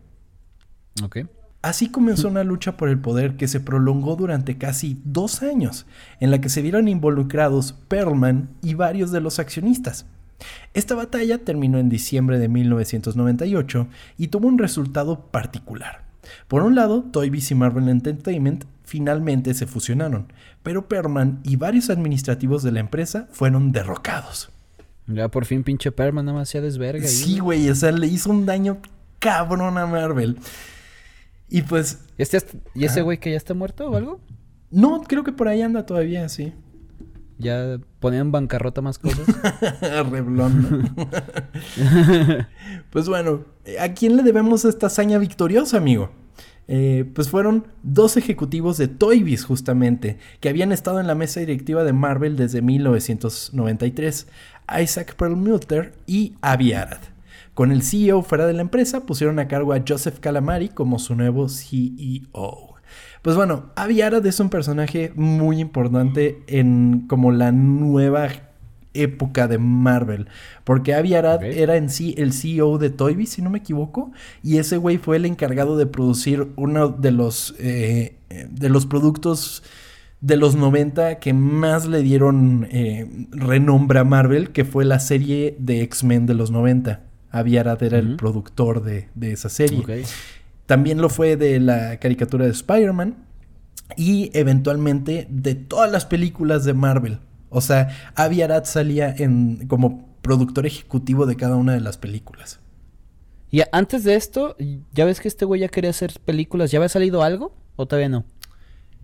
[1.05, 1.19] Ok.
[1.61, 5.87] Así comenzó una lucha por el poder que se prolongó durante casi dos años,
[6.19, 10.07] en la que se vieron involucrados Perlman y varios de los accionistas.
[10.75, 13.87] Esta batalla terminó en diciembre de 1998
[14.19, 16.03] y tuvo un resultado particular.
[16.49, 20.31] Por un lado, Toy Biz y Marvel Entertainment finalmente se fusionaron,
[20.63, 24.51] pero Perman y varios administrativos de la empresa fueron derrocados.
[25.07, 27.09] Ya por fin pinche Perman nada más se desverga.
[27.09, 28.83] Sí, güey, o sea, le hizo un daño
[29.19, 30.37] cabrón a Marvel.
[31.49, 32.01] Y pues...
[32.19, 32.39] ¿Este,
[32.75, 34.21] ¿Y ese güey que ya está muerto o algo?
[34.71, 36.53] No, creo que por ahí anda todavía, sí.
[37.39, 39.27] Ya ponían bancarrota más cosas.
[40.11, 40.95] Reblón.
[42.91, 43.47] pues bueno,
[43.81, 46.11] ¿a quién le debemos esta hazaña victoriosa, amigo?
[46.69, 51.41] Eh, pues fueron dos ejecutivos de Toy Biz justamente, que habían estado en la mesa
[51.41, 54.29] directiva de Marvel desde 1993,
[54.81, 57.01] Isaac Perlmutter y Avi Arad.
[57.55, 61.15] Con el CEO fuera de la empresa, pusieron a cargo a Joseph Calamari como su
[61.15, 62.77] nuevo CEO.
[63.21, 68.29] Pues bueno, Avi Arad es un personaje muy importante en como la nueva
[68.95, 70.29] época de Marvel.
[70.65, 74.13] Porque Avi Arad era en sí el CEO de Toy si no me equivoco.
[74.43, 78.17] Y ese güey fue el encargado de producir uno de los, eh,
[78.51, 79.63] de los productos
[80.21, 85.57] de los 90 que más le dieron eh, renombre a Marvel, que fue la serie
[85.59, 87.01] de X-Men de los 90.
[87.33, 90.05] Avi Arad era el productor de, esa serie.
[90.67, 93.17] También lo fue de la caricatura de Spider-Man.
[93.97, 97.19] Y eventualmente de todas las películas de Marvel.
[97.53, 102.61] O sea, Avi Arad salía en, como productor ejecutivo de cada una de las películas.
[103.51, 104.57] Y antes de esto,
[104.93, 106.71] ¿ya ves que este güey ya quería hacer películas?
[106.71, 108.25] ¿Ya había salido algo o todavía no?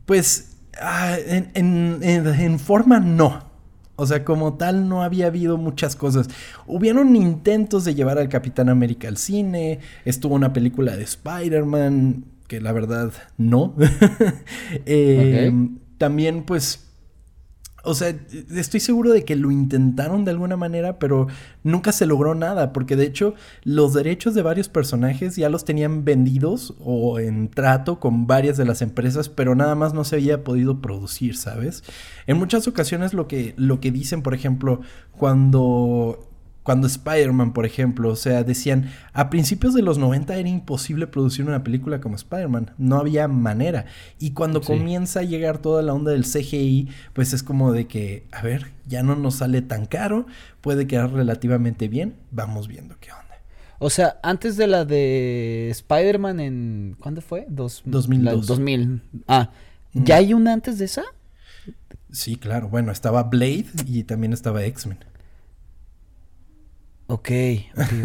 [0.06, 3.46] Pues ah, en, forma no.
[3.96, 6.28] O sea, como tal, no había habido muchas cosas.
[6.66, 9.80] Hubieron intentos de llevar al Capitán América al cine.
[10.06, 13.74] Estuvo una película de Spider-Man, que la verdad no.
[14.86, 15.52] Eh,
[15.98, 16.87] también, pues
[17.88, 18.14] o sea,
[18.54, 21.26] estoy seguro de que lo intentaron de alguna manera, pero
[21.64, 26.04] nunca se logró nada, porque de hecho los derechos de varios personajes ya los tenían
[26.04, 30.44] vendidos o en trato con varias de las empresas, pero nada más no se había
[30.44, 31.82] podido producir, ¿sabes?
[32.26, 36.27] En muchas ocasiones lo que, lo que dicen, por ejemplo, cuando
[36.68, 41.46] cuando Spider-Man, por ejemplo, o sea, decían, a principios de los 90 era imposible producir
[41.46, 43.86] una película como Spider-Man, no había manera.
[44.18, 48.26] Y cuando comienza a llegar toda la onda del CGI, pues es como de que,
[48.32, 50.26] a ver, ya no nos sale tan caro,
[50.60, 53.40] puede quedar relativamente bien, vamos viendo qué onda.
[53.78, 56.96] O sea, antes de la de Spider-Man en...
[57.00, 57.46] ¿Cuándo fue?
[57.48, 58.46] Dos, 2002.
[58.46, 59.02] 2000.
[59.26, 59.52] Ah,
[59.94, 61.04] ¿ya hay una antes de esa?
[62.12, 62.68] Sí, claro.
[62.68, 64.98] Bueno, estaba Blade y también estaba X-Men.
[67.08, 67.30] Ok,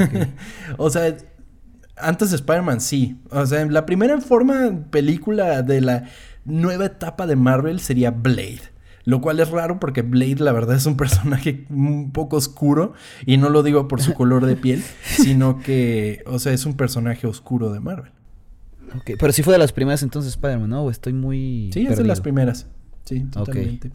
[0.78, 1.16] o sea,
[1.98, 3.18] antes de Spider-Man sí.
[3.30, 6.06] O sea, la primera forma película de la
[6.46, 8.62] nueva etapa de Marvel sería Blade.
[9.06, 12.94] Lo cual es raro porque Blade la verdad es un personaje un poco oscuro.
[13.26, 16.76] Y no lo digo por su color de piel, sino que, o sea, es un
[16.76, 18.12] personaje oscuro de Marvel.
[18.96, 20.90] Ok, pero sí fue de las primeras entonces Spider-Man, ¿no?
[20.90, 21.72] Estoy muy...
[21.74, 22.68] Sí, es de las primeras.
[23.06, 23.92] Sí, totalmente.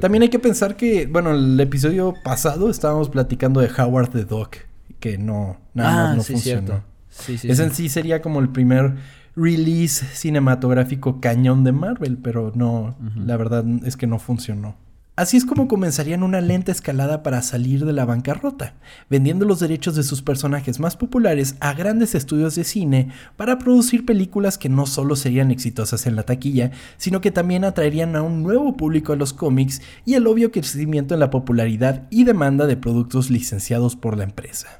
[0.00, 4.56] También hay que pensar que, bueno, el episodio pasado estábamos platicando de Howard the Duck,
[4.98, 6.84] que no, nada más ah, no funcionó.
[7.08, 8.96] Sí, sí, Ese en sí sería como el primer
[9.34, 14.76] release cinematográfico cañón de Marvel, pero no, la verdad es que no funcionó.
[15.20, 18.72] Así es como comenzarían una lenta escalada para salir de la bancarrota,
[19.10, 24.06] vendiendo los derechos de sus personajes más populares a grandes estudios de cine para producir
[24.06, 28.42] películas que no solo serían exitosas en la taquilla, sino que también atraerían a un
[28.42, 32.78] nuevo público a los cómics y el obvio crecimiento en la popularidad y demanda de
[32.78, 34.78] productos licenciados por la empresa.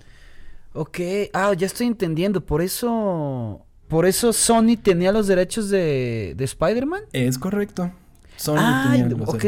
[0.72, 1.00] Ok,
[1.34, 3.66] ah, ya estoy entendiendo, por eso...
[3.88, 7.02] Por eso Sony tenía los derechos de, de Spider-Man.
[7.12, 7.92] Es correcto.
[8.40, 9.44] Sony ah, ok.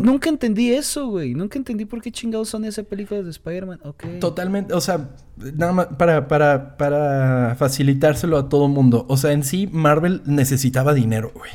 [0.00, 1.34] nunca entendí eso, güey.
[1.34, 3.80] Nunca entendí por qué chingados Sony hace películas de Spider-Man.
[4.20, 9.04] Totalmente, o sea, nada más para, para, para facilitárselo a todo mundo.
[9.08, 11.50] O sea, en sí, Marvel necesitaba dinero, güey.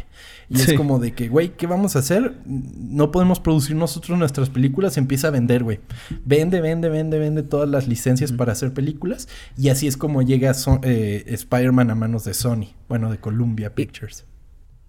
[0.50, 2.36] Y es como de que, güey, ¿qué vamos a hacer?
[2.46, 5.80] No podemos producir nosotros nuestras películas, empieza a vender, güey.
[6.26, 9.30] Vende, vende, vende, vende todas las licencias para hacer películas.
[9.56, 10.52] Y así es como llega
[10.84, 14.26] eh, Spider-Man a manos de Sony, bueno, de Columbia Pictures.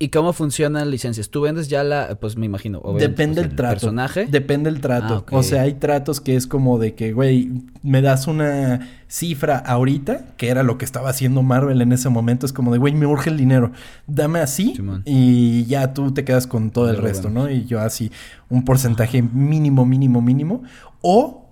[0.02, 1.28] ¿Y cómo funcionan licencias?
[1.28, 2.80] Tú vendes ya la, pues me imagino.
[2.98, 3.74] Depende pues, el, trato.
[3.74, 4.26] personaje.
[4.30, 5.26] Depende el trato.
[5.28, 7.50] Ah, o sea, hay tratos que es como de que, güey,
[7.82, 12.46] me das una cifra ahorita, que era lo que estaba haciendo Marvel en ese momento.
[12.46, 13.72] Es como de, güey, me urge el dinero.
[14.06, 17.50] Dame así y ya tú te quedas con todo el resto, ¿no?
[17.50, 18.10] Y yo así,
[18.48, 20.62] un porcentaje mínimo, mínimo, mínimo.
[21.02, 21.50] O,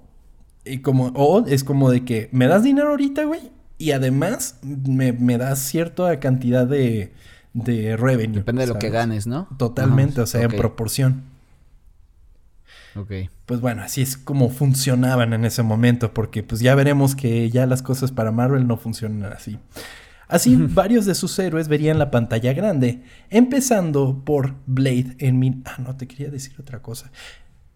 [0.64, 5.12] y como, o es como de que me das dinero ahorita, güey, y además me,
[5.12, 7.12] me das cierta cantidad de
[7.64, 8.38] de revenue.
[8.38, 9.48] Depende de lo que ganes, ¿no?
[9.56, 11.22] Totalmente, o sea, en proporción.
[12.96, 13.12] Ok.
[13.46, 17.66] Pues bueno, así es como funcionaban en ese momento, porque pues ya veremos que ya
[17.66, 19.58] las cosas para Marvel no funcionan así.
[20.26, 25.62] Así, varios de sus héroes verían la pantalla grande, empezando por Blade en mi...
[25.64, 27.10] Ah, no, te quería decir otra cosa.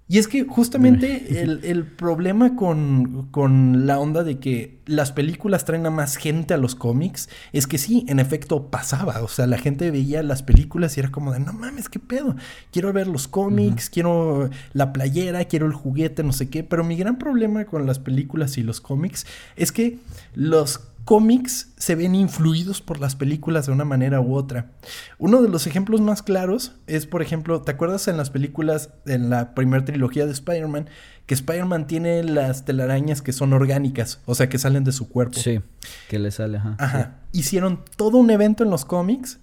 [0.08, 5.90] Y es que justamente el, problema con, la onda de que las películas traen a
[5.90, 9.22] más gente a los cómics es que sí, en efecto pasaba.
[9.22, 12.36] O sea, la gente veía las películas y era como de, no mames, qué pedo.
[12.72, 16.62] Quiero ver los cómics, quiero la playera, quiero el juguete, no sé qué.
[16.62, 19.24] Pero mi gran problema con las películas y los cómics
[19.56, 19.98] es que
[20.34, 24.72] los cómics se ven influidos por las películas de una manera u otra.
[25.18, 29.30] Uno de los ejemplos más claros es, por ejemplo, ¿te acuerdas en las películas, en
[29.30, 30.88] la primera trilogía de Spider-Man,
[31.26, 35.38] que Spider-Man tiene las telarañas que son orgánicas, o sea, que salen de su cuerpo?
[35.38, 35.60] Sí,
[36.08, 36.76] que le sale, ajá.
[36.78, 37.18] Ajá.
[37.32, 39.40] Hicieron todo un evento en los cómics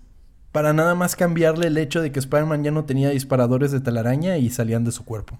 [0.51, 4.37] para nada más cambiarle el hecho de que Spider-Man ya no tenía disparadores de telaraña
[4.37, 5.39] y salían de su cuerpo.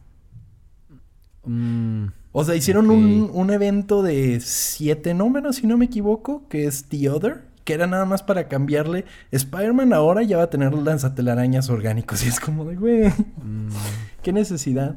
[1.45, 2.07] Mm,
[2.39, 6.85] o sea, hicieron un, un, evento de siete números, si no me equivoco, que es
[6.85, 9.03] The Other, que era nada más para cambiarle.
[9.31, 12.23] Spider-Man ahora ya va a tener lanzatelarañas orgánicos.
[12.23, 13.69] Y es como de, güey, mm.
[14.23, 14.95] qué necesidad.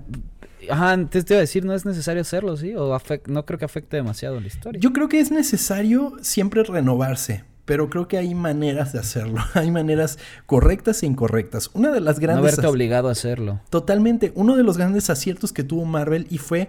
[0.70, 2.76] Ajá, antes te iba a decir, no es necesario hacerlo, ¿sí?
[2.76, 4.80] O no creo que afecte demasiado la historia.
[4.80, 9.40] Yo creo que es necesario siempre renovarse pero creo que hay maneras de hacerlo.
[9.54, 11.70] Hay maneras correctas e incorrectas.
[11.74, 12.42] Una de las grandes...
[12.42, 13.60] No haberte obligado a hacerlo.
[13.70, 14.32] Totalmente.
[14.34, 16.68] Uno de los grandes aciertos que tuvo Marvel y fue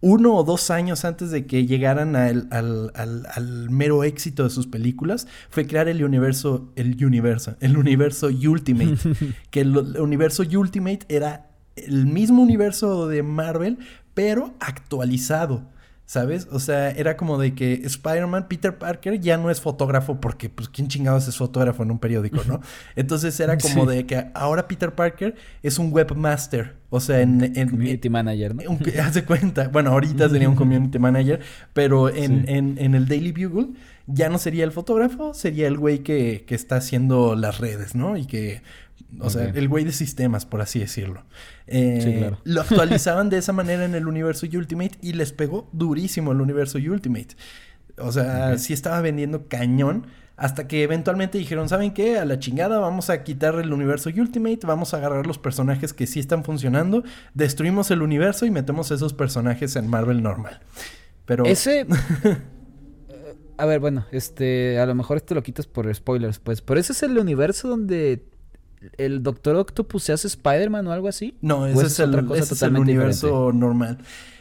[0.00, 5.26] uno o dos años antes de que llegaran al, al, mero éxito de sus películas,
[5.50, 8.96] fue crear el universo, el universo, el universo Ultimate.
[9.50, 13.78] que el universo Ultimate era el mismo universo de Marvel,
[14.14, 15.62] pero actualizado.
[16.08, 16.48] ¿Sabes?
[16.50, 20.70] O sea, era como de que Spider-Man, Peter Parker, ya no es fotógrafo porque, pues,
[20.70, 22.62] ¿quién chingados es fotógrafo en un periódico, no?
[22.96, 26.76] Entonces era como de que ahora Peter Parker es un webmaster.
[26.88, 27.52] O sea, en...
[27.54, 28.62] en community manager, ¿no?
[29.02, 29.68] Haz cuenta.
[29.68, 31.40] Bueno, ahorita sería un community manager,
[31.74, 33.74] pero en, en, en el Daily Bugle
[34.06, 38.16] ya no sería el fotógrafo, sería el güey que, que está haciendo las redes, ¿no?
[38.16, 38.62] Y que
[39.20, 41.24] o sea, el güey de sistemas, por así decirlo.
[41.66, 42.38] Eh, sí, claro.
[42.44, 46.78] Lo actualizaban de esa manera en el universo Ultimate y les pegó durísimo el universo
[46.78, 47.28] Ultimate.
[47.96, 50.06] O sea, sí estaba vendiendo cañón.
[50.36, 52.16] Hasta que eventualmente dijeron, ¿saben qué?
[52.16, 56.06] A la chingada, vamos a quitar el universo Ultimate, vamos a agarrar los personajes que
[56.06, 57.02] sí están funcionando,
[57.34, 60.60] destruimos el universo y metemos esos personajes en Marvel normal.
[61.24, 61.44] Pero...
[61.44, 61.88] Ese...
[63.58, 66.92] a ver, bueno, este, a lo mejor esto lo quitas por spoilers, pues, pero ese
[66.92, 68.22] es el universo donde
[68.96, 71.36] el Doctor Octopus se hace Spider-Man o algo así?
[71.40, 73.98] No, ese es, otra cosa ese es el universo normal.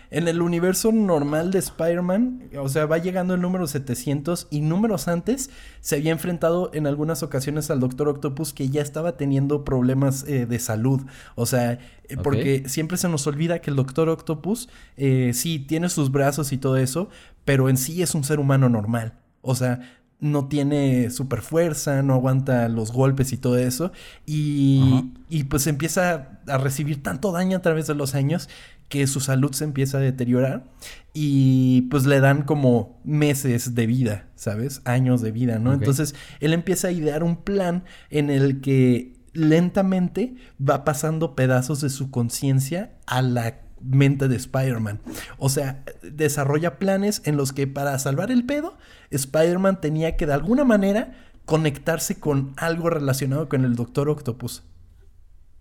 [0.10, 5.10] En el universo normal de Spider-Man, o sea, va llegando el número 700 y números
[5.10, 5.50] antes
[5.82, 10.46] se había enfrentado en algunas ocasiones al Doctor Octopus que ya estaba teniendo problemas eh,
[10.46, 11.02] de salud.
[11.36, 11.74] O sea,
[12.08, 16.54] eh, porque siempre se nos olvida que el Doctor Octopus eh, sí tiene sus brazos
[16.54, 17.10] y todo eso,
[17.44, 19.14] pero en sí es un ser humano normal.
[19.42, 19.82] O sea,
[20.20, 23.92] no tiene super fuerza, no aguanta los golpes y todo eso.
[24.26, 28.50] Y, y, pues empieza a recibir tanto daño a través de los años
[28.90, 30.64] que su salud se empieza a deteriorar
[31.14, 34.82] y pues le dan como meses de vida, ¿sabes?
[34.86, 35.74] Años de vida, ¿no?
[35.74, 41.90] Entonces él empieza a idear un plan en el que lentamente va pasando pedazos de
[41.90, 45.02] su conciencia a la mente de Spider-Man.
[45.38, 48.78] O sea, desarrolla planes en los que para salvar el pedo,
[49.12, 51.14] Spider-Man tenía que de alguna manera
[51.46, 54.64] conectarse con algo relacionado con el Doctor Octopus.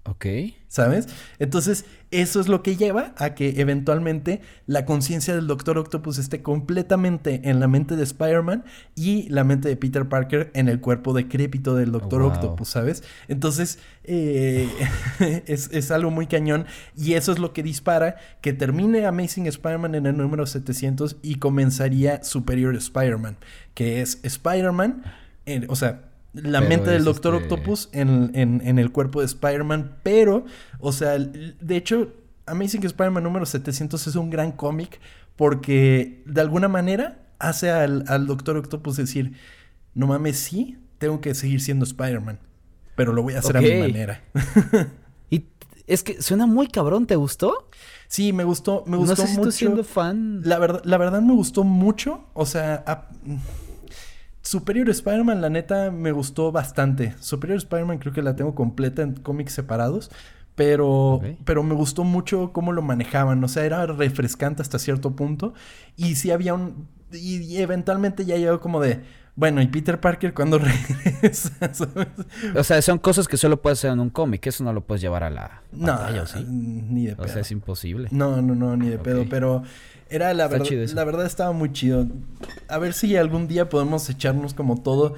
[0.09, 0.27] Ok.
[0.69, 1.09] ¿Sabes?
[1.39, 6.43] Entonces, eso es lo que lleva a que eventualmente la conciencia del Doctor Octopus esté
[6.43, 8.65] completamente en la mente de Spider-Man
[8.95, 13.05] y la mente de Peter Parker en el cuerpo decrépito del Doctor oh, Octopus, ¿sabes?
[13.29, 14.69] Entonces, eh,
[15.47, 16.67] es, es, algo muy cañón
[16.97, 21.37] y eso es lo que dispara que termine Amazing Spider-Man en el número 700 y
[21.37, 23.39] comenzaría Superior Spider-Man,
[23.75, 25.03] que es Spider-Man,
[25.69, 26.06] o sea,
[26.43, 30.45] la mente del Doctor este Octopus en, en, el cuerpo de Spider-Man, pero,
[30.79, 32.13] o sea, de hecho,
[32.47, 35.01] Amazing Spider-Man número 700 es un gran cómic
[35.37, 39.33] porque de alguna manera hace al, Doctor Octopus decir,
[39.95, 42.39] no mames, sí, tengo que seguir siendo Spider-Man,
[42.95, 44.23] pero lo voy a hacer a mi manera.
[45.31, 45.47] y
[45.87, 47.69] es que suena muy cabrón, ¿te gustó?
[48.09, 49.51] Sí, me gustó, me gustó no sé si mucho.
[49.51, 50.43] siendo fan.
[50.45, 52.85] La verdad, la verdad me gustó mucho, o sea,
[54.47, 57.17] Superior Spider-Man, la neta, me gustó bastante.
[57.19, 60.09] Superior Spider-Man creo que la tengo completa en cómics separados.
[60.55, 63.43] Pero, pero me gustó mucho cómo lo manejaban.
[63.43, 65.53] O sea, era refrescante hasta cierto punto.
[65.97, 66.87] Y sí había un.
[67.13, 69.03] Y, eventualmente ya llegó como de.
[69.35, 71.51] Bueno, ¿y Peter Parker cuando regresa?
[72.55, 74.47] O sea, son cosas que solo puedes hacer en un cómic.
[74.47, 75.63] Eso no lo puedes llevar a la.
[75.73, 76.45] No, ¿sí?
[76.45, 77.27] ni de pedo.
[77.27, 78.09] O sea, es imposible.
[78.13, 79.27] No, no, no, ni de pedo.
[79.29, 79.65] Pero
[80.09, 82.07] era la verdad, la verdad estaba muy chido.
[82.69, 85.15] A ver si algún día podemos echarnos como todo,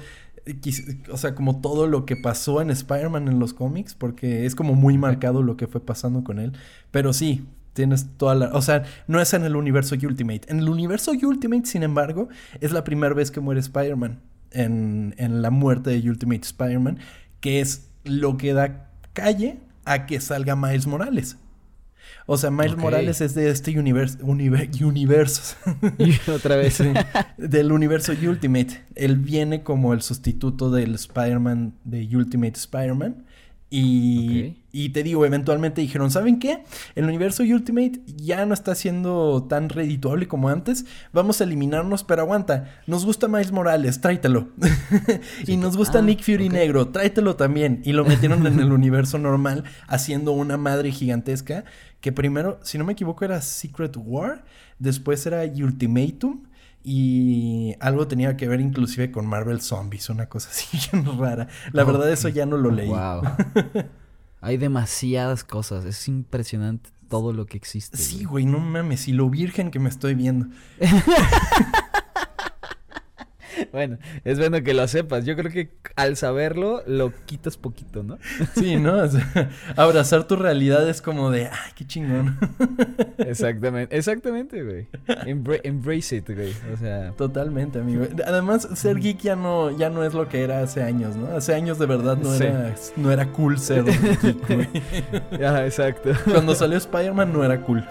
[1.11, 4.73] o sea, como todo lo que pasó en Spider-Man en los cómics, porque es como
[4.73, 6.53] muy marcado lo que fue pasando con él.
[6.91, 10.41] Pero sí, tienes toda la, o sea, no es en el universo Ultimate.
[10.47, 12.29] En el universo Ultimate, sin embargo,
[12.59, 14.19] es la primera vez que muere Spider-Man
[14.51, 16.99] en, en la muerte de Ultimate Spider-Man,
[17.41, 21.37] que es lo que da calle a que salga Miles Morales.
[22.31, 24.19] O sea, Miles Morales es de este universo.
[24.23, 25.55] universo.
[25.97, 26.77] Y otra vez.
[27.37, 28.83] del universo Ultimate.
[28.93, 33.25] Él viene como el sustituto del Spider-Man de Ultimate Spider-Man.
[33.71, 36.63] Y, y, te digo, eventualmente dijeron, ¿saben qué?
[36.95, 40.85] El universo Ultimate ya no está siendo tan redituable como antes.
[41.13, 42.81] Vamos a eliminarnos, pero aguanta.
[42.87, 44.49] Nos gusta Miles Morales, tráetelo.
[45.45, 47.81] y nos gusta ah, Nick Fury negro, tráetelo también.
[47.85, 51.63] Y lo metieron en el universo normal, haciendo una madre gigantesca.
[52.01, 54.45] Que primero, si no me equivoco, era Secret War.
[54.79, 56.48] Después era Ultimatum.
[56.83, 61.47] Y algo tenía que ver inclusive con Marvel Zombies, una cosa así bien rara.
[61.71, 62.89] La verdad eso ya no lo leí.
[62.89, 63.21] Wow.
[64.41, 67.97] Hay demasiadas cosas, es impresionante todo lo que existe.
[67.97, 70.47] Sí, güey, no mames, y lo virgen que me estoy viendo.
[73.71, 75.25] Bueno, es bueno que lo sepas.
[75.25, 78.17] Yo creo que al saberlo lo quitas poquito, ¿no?
[78.55, 78.99] Sí, ¿no?
[79.75, 82.37] abrazar tu realidad es como de, ay, qué chingón.
[83.17, 84.87] Exactamente, exactamente, güey.
[85.63, 86.53] embrace it, güey.
[86.73, 87.11] O sea.
[87.11, 88.05] Totalmente, amigo.
[88.25, 91.27] Además, ser geek ya no, ya no es lo que era hace años, ¿no?
[91.35, 94.67] Hace años de verdad no, era, no era cool ser geek, güey.
[95.39, 96.11] Ya, exacto.
[96.25, 97.83] Cuando salió Spider-Man no era cool.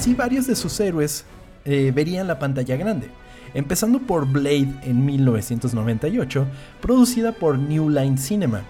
[0.00, 1.26] Así varios de sus héroes
[1.66, 3.10] eh, verían la pantalla grande,
[3.52, 6.46] empezando por Blade en 1998,
[6.80, 8.62] producida por New Line Cinema,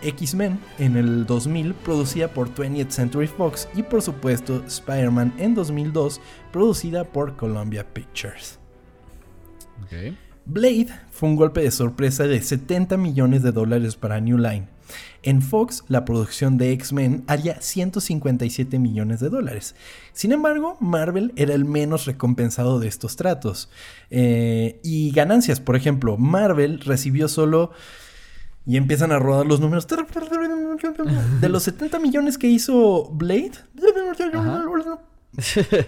[0.00, 6.22] X-Men en el 2000, producida por 20th Century Fox, y por supuesto Spider-Man en 2002,
[6.50, 8.58] producida por Columbia Pictures.
[10.46, 14.68] Blade fue un golpe de sorpresa de 70 millones de dólares para New Line,
[15.22, 19.74] en Fox, la producción de X-Men haría 157 millones de dólares.
[20.12, 23.70] Sin embargo, Marvel era el menos recompensado de estos tratos.
[24.10, 27.70] Eh, y ganancias, por ejemplo, Marvel recibió solo...
[28.64, 29.88] Y empiezan a rodar los números.
[31.40, 33.50] De los 70 millones que hizo Blade,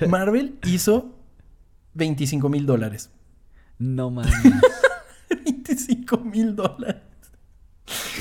[0.09, 1.15] Marvel hizo
[1.95, 3.11] 25 mil dólares.
[3.79, 4.35] No mames.
[5.45, 7.03] 25 mil dólares.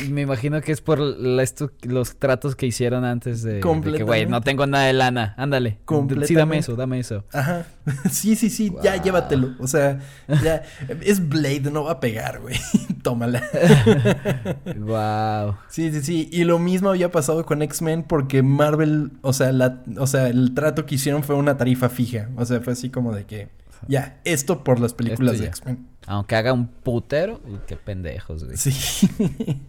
[0.10, 4.68] Me imagino que es por los tratos que hicieron antes de, que, güey, no tengo
[4.68, 5.80] nada de lana, ándale.
[6.26, 7.24] Sí, dame eso, dame eso.
[7.32, 7.66] Ajá.
[8.10, 9.56] Sí, sí, sí, ya llévatelo.
[9.60, 10.00] O sea,
[10.42, 10.64] ya,
[11.02, 12.56] es Blade, no va a pegar, güey.
[13.04, 13.44] Tómala.
[14.78, 15.56] wow.
[15.68, 16.30] Sí, sí, sí.
[16.32, 20.54] Y lo mismo había pasado con X-Men porque Marvel, o sea, la, o sea, el
[20.54, 22.30] trato que hicieron fue una tarifa fija.
[22.38, 23.50] O sea, fue así como de que,
[23.88, 25.88] ya, esto por las películas de X-Men.
[26.06, 28.58] Aunque haga un putero, qué pendejos, güey.
[28.58, 28.74] Sí.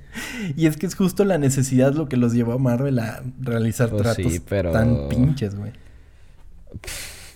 [0.57, 3.91] y es que es justo la necesidad lo que los llevó a Marvel a realizar
[3.91, 5.73] pues tratos tan pinches, güey.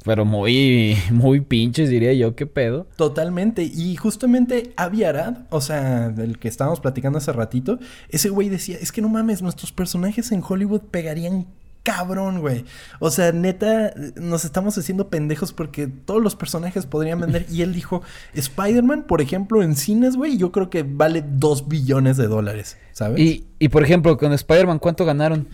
[0.05, 2.87] Pero muy, muy pinches, diría yo, qué pedo.
[2.97, 3.63] Totalmente.
[3.63, 8.91] Y justamente Aviarad, o sea, del que estábamos platicando hace ratito, ese güey decía, es
[8.91, 11.47] que no mames, nuestros personajes en Hollywood pegarían
[11.89, 12.67] cabrón, güey.
[12.99, 17.47] O sea, neta, nos estamos haciendo pendejos porque todos los personajes podrían vender.
[17.51, 18.03] Y él dijo,
[18.35, 23.19] Spider-Man, por ejemplo, en cines, güey, yo creo que vale dos billones de dólares, ¿sabes?
[23.19, 25.49] Y, y por ejemplo, con Spider-Man, ¿cuánto ganaron?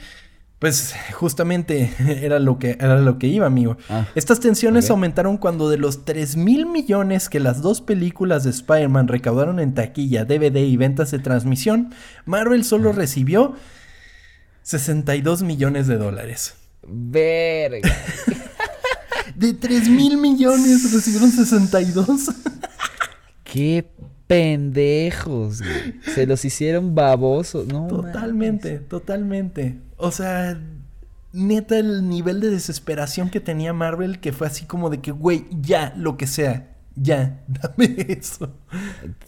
[0.59, 1.93] Pues justamente
[2.25, 3.77] era lo que, era lo que iba, amigo.
[3.89, 8.51] Ah, Estas tensiones aumentaron cuando de los 3 mil millones que las dos películas de
[8.51, 13.55] Spider-Man recaudaron en taquilla, DVD y ventas de transmisión, Marvel solo recibió
[14.65, 16.55] 62 millones de dólares.
[16.87, 17.91] Verga.
[19.37, 22.31] de 3 mil millones recibieron 62.
[23.45, 23.89] Qué
[24.27, 26.01] pendejos, güey.
[26.15, 27.87] Se los hicieron babosos, ¿no?
[27.89, 29.79] Totalmente, totalmente.
[29.99, 30.59] O sea,
[31.33, 35.45] neta el nivel de desesperación que tenía Marvel que fue así como de que, güey,
[35.51, 36.71] ya, lo que sea.
[36.97, 38.51] Ya, dame eso.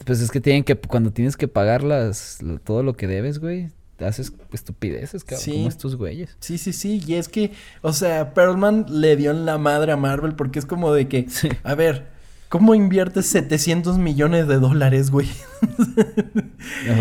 [0.03, 3.69] Pues es que tienen que, cuando tienes que pagar las, todo lo que debes, güey,
[4.05, 5.51] haces estupideces, cabrón, sí.
[5.51, 6.35] como estos güeyes.
[6.39, 9.97] Sí, sí, sí, y es que, o sea, Perlman le dio en la madre a
[9.97, 11.27] Marvel porque es como de que,
[11.63, 12.07] a ver,
[12.49, 15.29] ¿cómo inviertes 700 millones de dólares, güey?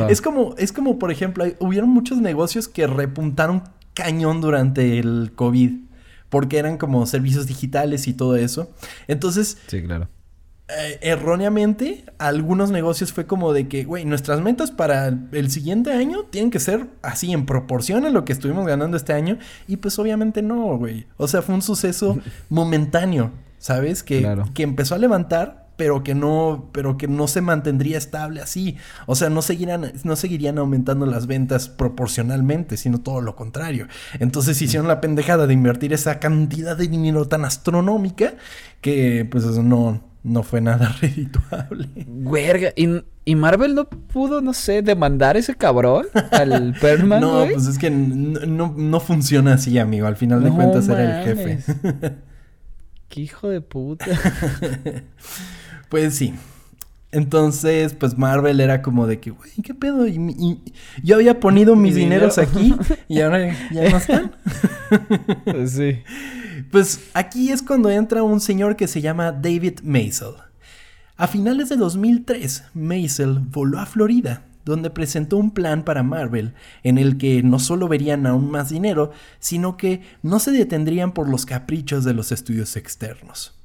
[0.09, 3.63] es como, es como, por ejemplo, hubieron muchos negocios que repuntaron
[3.95, 5.87] cañón durante el COVID
[6.29, 8.71] porque eran como servicios digitales y todo eso.
[9.07, 10.09] Entonces, sí, claro.
[10.69, 16.25] Eh, erróneamente, algunos negocios fue como de que, güey, nuestras metas para el siguiente año
[16.25, 19.39] tienen que ser así en proporción a lo que estuvimos ganando este año.
[19.69, 21.07] Y pues obviamente no, güey.
[21.19, 24.03] O sea, fue un suceso momentáneo, ¿sabes?
[24.03, 28.77] Que, que empezó a levantar, pero que no, pero que no se mantendría estable así.
[29.07, 33.87] O sea, no seguirían, no seguirían aumentando las ventas proporcionalmente, sino todo lo contrario.
[34.19, 38.35] Entonces hicieron la pendejada de invertir esa cantidad de dinero tan astronómica
[38.81, 41.89] que pues no, no fue nada redituable.
[42.07, 47.21] Huerga, ¿Y, ¿y, Marvel no pudo, no sé, demandar a ese cabrón al Perman?
[47.21, 50.07] no, pues es que no, funciona así, amigo.
[50.07, 52.17] Al final de cuentas era el jefe.
[53.09, 54.07] Qué hijo de puta.
[55.89, 56.35] Pues sí.
[57.17, 60.07] Entonces, pues Marvel era como de que, güey, ¿qué pedo?
[60.07, 60.61] Y,
[61.03, 62.75] yo había ponido mis dineros aquí
[63.09, 64.33] y ahora ya no están.
[65.47, 66.01] Pues sí.
[66.71, 70.35] Pues aquí es cuando entra un señor que se llama David Maisel.
[71.17, 76.53] A finales de 2003, Maisel voló a Florida, donde presentó un plan para Marvel
[76.83, 81.31] en el que no solo verían aún más dinero, sino que no se detendrían por
[81.31, 83.56] los caprichos de los estudios externos.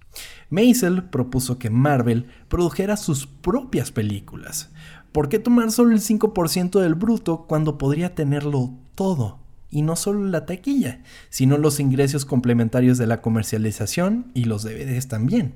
[0.52, 4.70] Maisel propuso que Marvel produjera sus propias películas.
[5.14, 9.39] ¿Por qué tomar solo el 5% del bruto cuando podría tenerlo todo?
[9.70, 15.08] Y no solo la taquilla, sino los ingresos complementarios de la comercialización y los DVDs
[15.08, 15.56] también.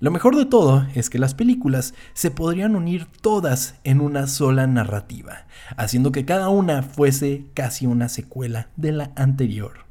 [0.00, 4.66] Lo mejor de todo es que las películas se podrían unir todas en una sola
[4.66, 9.84] narrativa, haciendo que cada una fuese casi una secuela de la anterior.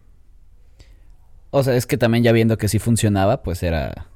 [1.49, 4.07] O sea, es que también ya viendo que sí funcionaba, pues era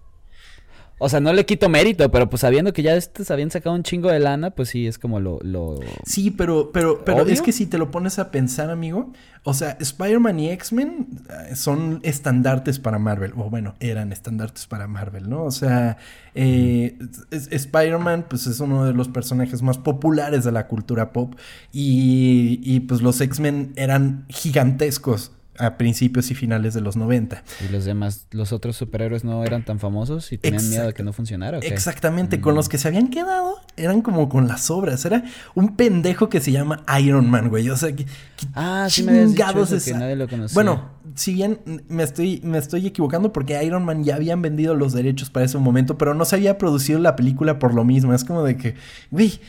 [0.99, 3.83] o sea, no le quito mérito, pero pues sabiendo que ya estos habían sacado un
[3.83, 5.39] chingo de lana, pues sí, es como lo...
[5.43, 5.79] lo...
[6.05, 9.11] Sí, pero, pero, pero es que si te lo pones a pensar, amigo,
[9.43, 14.87] o sea, Spider-Man y X-Men eh, son estandartes para Marvel, o bueno, eran estandartes para
[14.87, 15.43] Marvel, ¿no?
[15.43, 15.97] O sea,
[16.33, 16.97] eh,
[17.29, 21.35] Spider-Man, pues es uno de los personajes más populares de la cultura pop,
[21.71, 27.43] y, y pues los X-Men eran gigantescos a principios y finales de los 90.
[27.67, 31.03] ¿Y los demás, los otros superhéroes no eran tan famosos y tenían miedo de que
[31.03, 31.59] no funcionara?
[31.59, 32.69] Exactamente, con los mm.
[32.69, 35.03] que se habían quedado eran como con las obras.
[35.05, 35.23] Era
[35.55, 37.69] un pendejo que se llama Iron Man, güey.
[37.69, 38.05] O sea, que,
[38.53, 39.45] ah, sí me dicho
[39.85, 40.53] que nadie lo conocía.
[40.53, 44.93] Bueno, si bien me estoy, me estoy equivocando porque Iron Man ya habían vendido los
[44.93, 48.13] derechos para ese momento, pero no se había producido la película por lo mismo.
[48.13, 48.75] Es como de que,
[49.11, 49.39] güey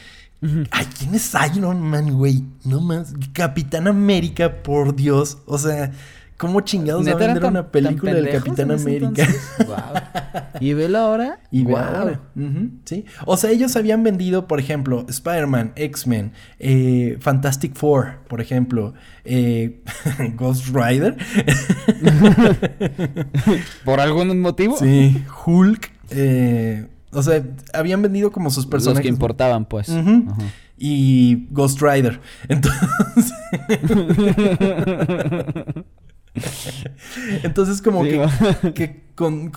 [0.41, 2.45] Ay, ¿quién es Iron Man, güey?
[2.64, 3.12] No más.
[3.32, 5.39] Capitán América, por Dios.
[5.47, 5.91] O sea,
[6.36, 9.26] ¿cómo chingados va a vender una película del Capitán América?
[10.61, 11.41] ¿Y velo ahora?
[11.51, 12.20] Y velo ahora.
[12.84, 13.05] sí.
[13.26, 19.82] O sea, ellos habían vendido, por ejemplo, Spider-Man, X-Men, eh, Fantastic Four, por ejemplo, eh,
[20.36, 21.14] Ghost Rider.
[23.84, 24.76] ¿Por algún motivo?
[24.76, 25.91] Sí, Hulk.
[26.11, 27.43] Eh, o sea,
[27.73, 28.99] habían vendido como sus personajes.
[28.99, 29.91] Los que importaban, pues.
[30.77, 32.21] Y Ghost Rider.
[32.49, 33.33] Entonces.
[37.43, 39.51] Entonces, como que, con,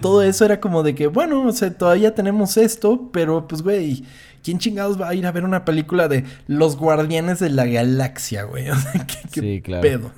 [0.00, 4.04] todo eso era como de que, bueno, o sea, todavía tenemos esto, pero pues, güey,
[4.42, 8.44] ¿quién chingados va a ir a ver una película de Los Guardianes de la Galaxia,
[8.44, 8.68] güey?
[8.70, 9.82] O sea, ¿qué, sí, claro.
[9.82, 10.12] pedo?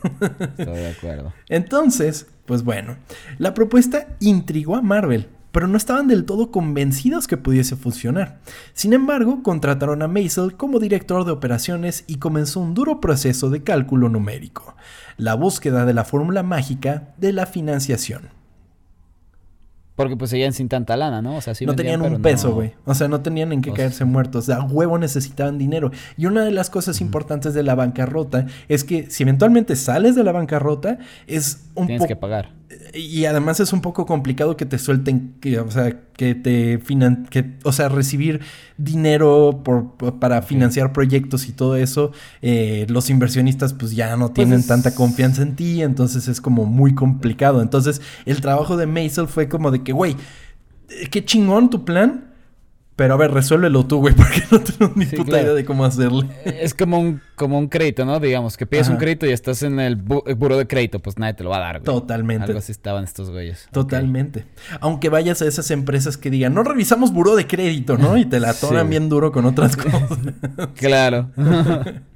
[0.59, 1.33] Estoy de acuerdo.
[1.49, 2.97] Entonces, pues bueno,
[3.39, 8.39] la propuesta intrigó a Marvel pero no estaban del todo convencidos que pudiese funcionar.
[8.73, 13.63] Sin embargo, contrataron a Maisel como director de operaciones y comenzó un duro proceso de
[13.63, 14.75] cálculo numérico,
[15.17, 18.29] la búsqueda de la fórmula mágica de la financiación.
[19.97, 21.37] Porque pues seguían sin tanta lana, ¿no?
[21.37, 22.73] O sea, sí No tenían un peso, güey.
[22.87, 24.49] O sea, no tenían en qué caerse muertos.
[24.49, 25.91] A huevo necesitaban dinero.
[26.17, 30.25] Y una de las cosas importantes de la bancarrota es que si eventualmente sales de
[30.25, 30.97] la bancarrota,
[31.27, 31.87] es un poco...
[31.87, 32.60] Tienes que pagar
[32.95, 37.27] y además es un poco complicado que te suelten, que, o sea, que te finan,
[37.27, 38.41] que, o sea, recibir
[38.79, 42.13] dinero por, para financiar proyectos y todo eso.
[42.43, 46.65] Eh, los inversionistas pues ya no pues tienen tanta confianza en ti, entonces es como
[46.65, 47.61] muy complicado.
[47.61, 50.17] Entonces el trabajo de Maisel fue como de que, güey,
[51.11, 52.30] qué chingón tu plan,
[53.01, 56.23] pero a ver, resuélvelo tú, güey, porque no tengo ni puta idea de cómo hacerlo.
[56.45, 58.21] Es como un, como un crédito, ¿no?
[58.21, 61.43] Digamos, que pides un crédito y estás en el, buro de crédito, pues nadie te
[61.43, 61.85] lo va a dar, güey.
[61.87, 62.45] Totalmente.
[62.45, 63.69] Algo así estaban estos güeyes.
[63.73, 64.45] Totalmente.
[64.81, 68.19] Aunque vayas a esas empresas que digan, no revisamos buro de crédito, ¿no?
[68.19, 70.19] Y te la atoran bien duro con otras cosas.
[70.77, 71.31] claro.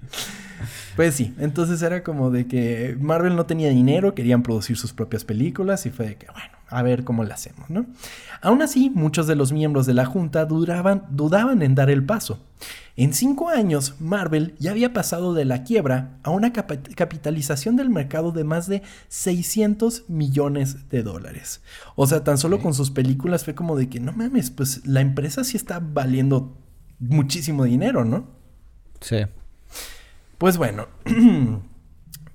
[0.96, 5.24] Pues sí, entonces era como de que Marvel no tenía dinero, querían producir sus propias
[5.24, 7.86] películas y fue de que, bueno, a ver cómo la hacemos, ¿no?
[8.40, 12.38] Aún así, muchos de los miembros de la Junta dudaban en dar el paso.
[12.96, 18.30] En cinco años, Marvel ya había pasado de la quiebra a una capitalización del mercado
[18.30, 21.60] de más de 600 millones de dólares.
[21.96, 25.00] O sea, tan solo con sus películas fue como de que, no mames, pues la
[25.00, 26.56] empresa sí está valiendo
[27.00, 28.26] muchísimo dinero, ¿no?
[29.00, 29.18] Sí.
[30.38, 30.86] Pues bueno,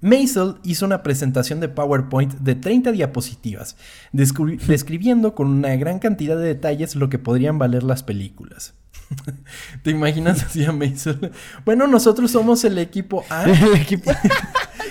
[0.02, 3.76] Maisel hizo una presentación de PowerPoint de 30 diapositivas,
[4.12, 8.74] describiendo con una gran cantidad de detalles lo que podrían valer las películas.
[9.84, 11.32] ¿Te imaginas así a Maisel?
[11.66, 13.44] Bueno, nosotros somos el equipo A.
[13.50, 14.12] el equipo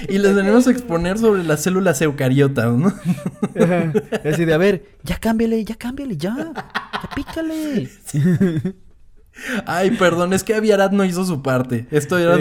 [0.09, 2.93] y les venimos a exponer sobre las células eucariotas, ¿no?
[4.25, 6.37] Así de, a ver, ya cámbiale, ya cámbiale, ya.
[6.37, 7.89] Ya pícale.
[9.67, 11.87] Ay, perdón, es que Aviarat no hizo su parte.
[11.91, 12.37] Esto era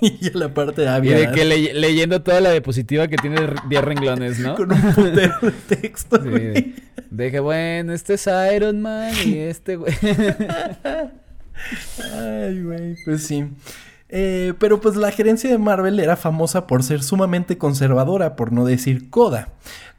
[0.00, 1.22] y la parte de Aviarat.
[1.22, 1.44] Y de que
[1.74, 3.36] leyendo toda la diapositiva que tiene
[3.68, 4.54] 10 renglones, ¿no?
[4.56, 6.20] Con un putero de texto.
[6.22, 6.74] Sí,
[7.10, 9.92] de que, bueno, este es Iron Man y este, güey.
[12.14, 13.44] Ay, güey, pues sí.
[14.08, 18.64] Eh, pero pues la gerencia de Marvel era famosa por ser sumamente conservadora, por no
[18.64, 19.50] decir coda.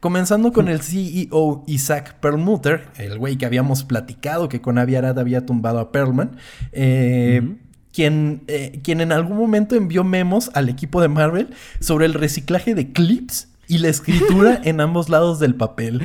[0.02, 5.46] Comenzando con el CEO Isaac Perlmutter, el güey que habíamos platicado que con Aviarad había
[5.46, 6.38] tumbado a Perlman,
[6.72, 7.54] eh,
[7.92, 12.74] quien, eh, quien en algún momento envió memos al equipo de Marvel sobre el reciclaje
[12.74, 16.02] de clips y la escritura en ambos lados del papel.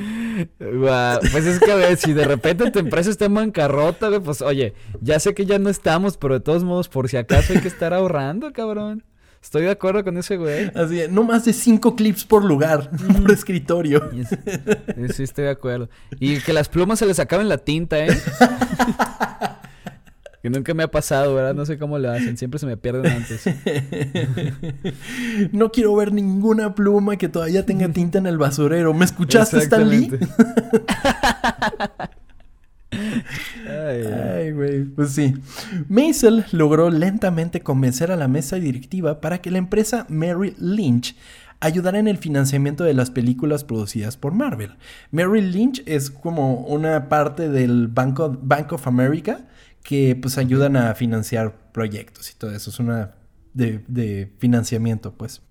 [1.31, 4.75] pues es que, a ver, si de repente tu empresa está en bancarrota, pues oye,
[5.01, 7.67] ya sé que ya no estamos, pero de todos modos, por si acaso hay que
[7.67, 9.03] estar ahorrando, cabrón.
[9.47, 10.69] Estoy de acuerdo con ese güey.
[10.75, 12.91] Así, no más de cinco clips por lugar,
[13.21, 14.09] por escritorio.
[15.13, 15.87] Sí, estoy de acuerdo.
[16.19, 18.09] Y que las plumas se les acaben la tinta, ¿eh?
[20.43, 21.55] Que nunca me ha pasado, ¿verdad?
[21.55, 22.37] No sé cómo lo hacen.
[22.37, 23.43] Siempre se me pierden antes.
[25.53, 28.93] no quiero ver ninguna pluma que todavía tenga tinta en el basurero.
[28.93, 30.11] ¿Me escuchaste, Stan Lee?
[33.89, 34.83] Ay, güey.
[34.83, 35.33] Pues sí.
[35.89, 41.15] Maisel logró lentamente convencer a la mesa directiva para que la empresa Mary Lynch
[41.59, 44.75] ayudara en el financiamiento de las películas producidas por Marvel.
[45.11, 48.19] Mary Lynch es como una parte del Bank
[48.71, 49.47] of America
[49.83, 52.69] que pues ayudan a financiar proyectos y todo eso.
[52.69, 53.15] Es una
[53.53, 55.41] de, financiamiento, pues.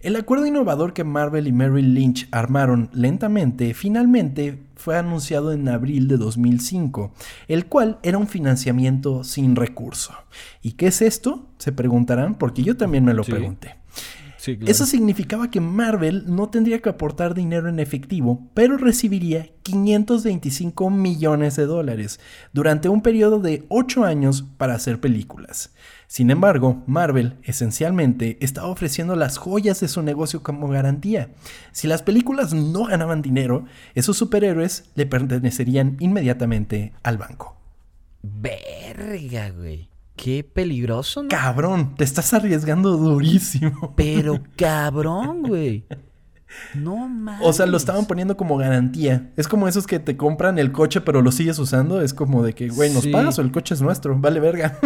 [0.00, 6.08] El acuerdo innovador que Marvel y Merrill Lynch armaron lentamente finalmente fue anunciado en abril
[6.08, 7.14] de 2005,
[7.48, 10.12] el cual era un financiamiento sin recurso.
[10.60, 11.48] ¿Y qué es esto?
[11.58, 13.76] Se preguntarán, porque yo también me lo pregunté.
[14.66, 21.56] Eso significaba que Marvel no tendría que aportar dinero en efectivo, pero recibiría 525 millones
[21.56, 22.20] de dólares
[22.52, 25.72] durante un periodo de 8 años para hacer películas.
[26.06, 31.30] Sin embargo, Marvel esencialmente estaba ofreciendo las joyas de su negocio como garantía.
[31.72, 33.64] Si las películas no ganaban dinero,
[33.94, 37.56] esos superhéroes le pertenecerían inmediatamente al banco.
[38.22, 39.93] Verga, güey.
[40.16, 41.28] Qué peligroso, ¿no?
[41.28, 43.92] Cabrón, te estás arriesgando durísimo.
[43.96, 45.86] Pero cabrón, güey.
[46.74, 47.40] No mames.
[47.44, 49.32] O sea, lo estaban poniendo como garantía.
[49.36, 52.00] Es como esos que te compran el coche pero lo sigues usando.
[52.00, 54.16] Es como de que, güey, ¿nos pagas o el coche es nuestro?
[54.16, 54.78] Vale verga.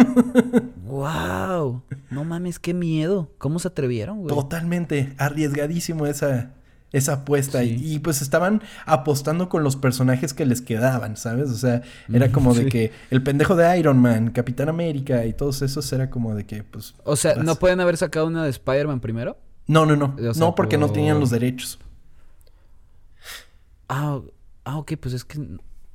[0.85, 1.83] wow.
[2.09, 3.31] No mames, qué miedo.
[3.37, 4.35] ¿Cómo se atrevieron, güey?
[4.35, 5.13] Totalmente.
[5.19, 6.53] Arriesgadísimo esa,
[6.91, 7.63] esa apuesta.
[7.63, 11.49] Y, pues estaban apostando con los personajes que les quedaban, ¿sabes?
[11.49, 11.81] O sea,
[12.11, 16.09] era como de que el pendejo de Iron Man, Capitán América y todos esos era
[16.09, 16.95] como de que, pues.
[17.03, 19.37] O sea, ¿no pueden haber sacado una de Spider-Man primero?
[19.67, 20.15] No, no, no.
[20.35, 21.79] no, porque no tenían los derechos.
[23.87, 24.19] Ah,
[24.65, 25.39] ah, ok, pues es que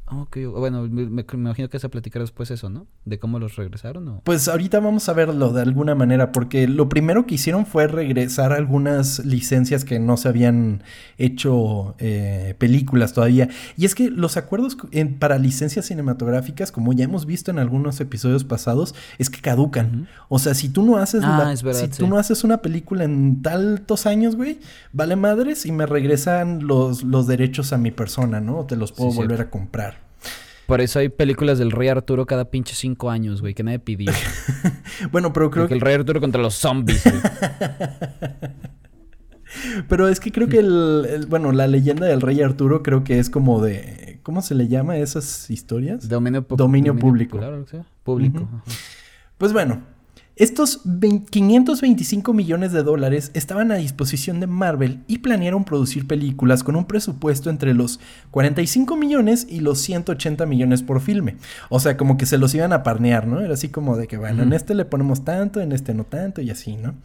[0.06, 2.86] bueno, me, imagino que vas a platicar después eso, ¿no?
[3.04, 4.06] De cómo los regresaron.
[4.08, 4.20] ¿o?
[4.22, 8.52] Pues ahorita vamos a verlo de alguna manera, porque lo primero que hicieron fue regresar
[8.52, 10.82] algunas licencias que no se habían
[11.16, 13.48] hecho eh, películas todavía.
[13.76, 14.76] Y es que los acuerdos
[15.18, 20.08] para licencias cinematográficas, como ya hemos visto en algunos episodios pasados, es que caducan.
[20.28, 24.06] O sea, si tú no haces ah, si tú no haces una película en tantos
[24.06, 24.60] años, güey,
[24.92, 28.60] vale madres y me regresan los, los derechos a mi persona, ¿no?
[28.60, 30.03] O te los puedo volver a comprar.
[30.66, 34.12] Por eso hay películas del Rey Arturo cada pinche cinco años, güey, que nadie pidió.
[35.12, 35.74] bueno, pero creo que...
[35.74, 37.16] el Rey Arturo contra los zombies, güey.
[39.88, 43.30] pero es que creo que el, Bueno, la leyenda del Rey Arturo creo que es
[43.30, 44.20] como de...
[44.22, 46.08] ¿Cómo se le llama esas historias?
[46.08, 47.36] Dominio, dominio, público.
[47.36, 47.66] Claro,
[48.04, 48.48] Público.
[49.36, 49.82] Pues bueno,
[50.36, 50.80] estos
[51.30, 56.86] 525 millones de dólares estaban a disposición de Marvel y planearon producir películas con un
[56.86, 58.00] presupuesto entre los
[58.32, 61.36] 45 millones y los 180 millones por filme.
[61.68, 63.40] O sea, como que se los iban a parnear, ¿no?
[63.40, 66.40] Era así como de que, bueno, en este le ponemos tanto, en este no tanto
[66.40, 66.96] y así, ¿no?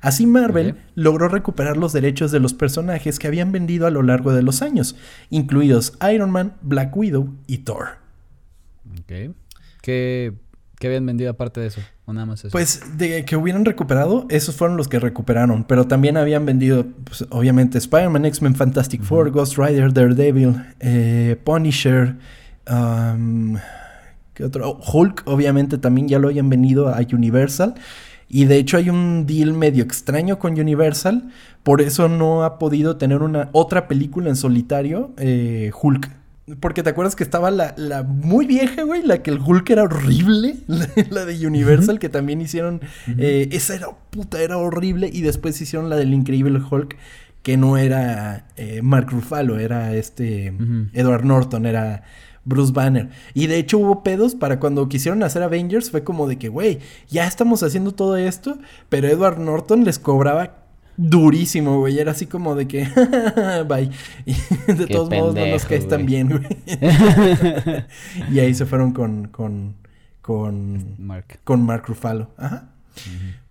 [0.00, 4.32] Así Marvel logró recuperar los derechos de los personajes que habían vendido a lo largo
[4.32, 4.96] de los años,
[5.28, 7.98] incluidos Iron Man, Black Widow y Thor.
[9.00, 9.34] Ok.
[9.82, 10.34] ¿Qué,
[10.78, 11.80] qué habían vendido aparte de eso?
[12.52, 15.64] Pues de que hubieran recuperado, esos fueron los que recuperaron.
[15.64, 22.16] Pero también habían vendido, pues, obviamente, Spider-Man, X-Men, Fantastic Four, Ghost Rider, Daredevil, eh, Punisher.
[24.34, 24.80] ¿Qué otro?
[24.92, 27.74] Hulk, obviamente, también ya lo habían vendido a Universal.
[28.28, 31.30] Y de hecho hay un deal medio extraño con Universal.
[31.62, 36.10] Por eso no ha podido tener una otra película en solitario, eh, Hulk.
[36.60, 39.84] Porque te acuerdas que estaba la, la, muy vieja, güey, la que el Hulk era
[39.84, 42.80] horrible, la, de Universal, que también hicieron.
[43.18, 45.10] Eh, esa era puta, era horrible.
[45.12, 46.96] Y después hicieron la del Increíble Hulk,
[47.42, 50.52] que no era eh, Mark Ruffalo, era este
[50.92, 52.04] Edward Norton, era
[52.48, 53.10] Bruce Banner.
[53.34, 56.78] Y de hecho hubo pedos para cuando quisieron hacer Avengers, fue como de que, güey,
[57.08, 60.57] ya estamos haciendo todo esto, pero Edward Norton les cobraba
[60.98, 61.98] durísimo, güey.
[61.98, 62.86] Era así como de que,
[63.66, 63.90] bye.
[64.26, 64.34] Y
[64.72, 66.46] de todos modos no nos caes tan bien, güey.
[68.30, 69.76] y ahí se fueron con, con,
[70.20, 71.40] con, Mark.
[71.44, 72.30] con Mark Ruffalo.
[72.36, 72.68] Ajá.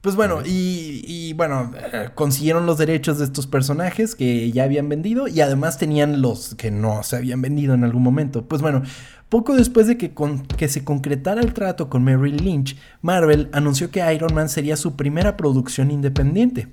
[0.01, 4.89] Pues bueno, y, y, bueno, eh, consiguieron los derechos de estos personajes que ya habían
[4.89, 8.45] vendido y además tenían los que no se habían vendido en algún momento.
[8.45, 8.83] Pues bueno,
[9.29, 13.89] poco después de que, con, que se concretara el trato con Mary Lynch, Marvel anunció
[13.89, 16.67] que Iron Man sería su primera producción independiente.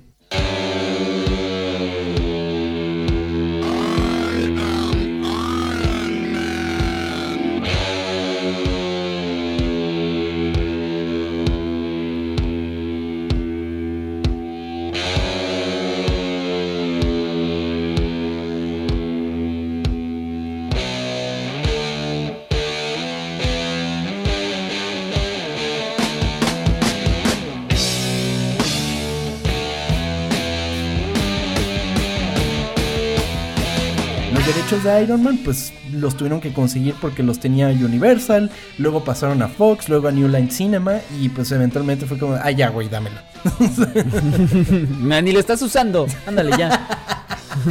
[35.05, 39.87] Iron Man, pues los tuvieron que conseguir porque los tenía Universal, luego pasaron a Fox,
[39.87, 43.17] luego a New Line Cinema y pues eventualmente fue como, ah, ya, güey, dámelo.
[45.23, 46.87] Ni lo estás usando, ándale ya.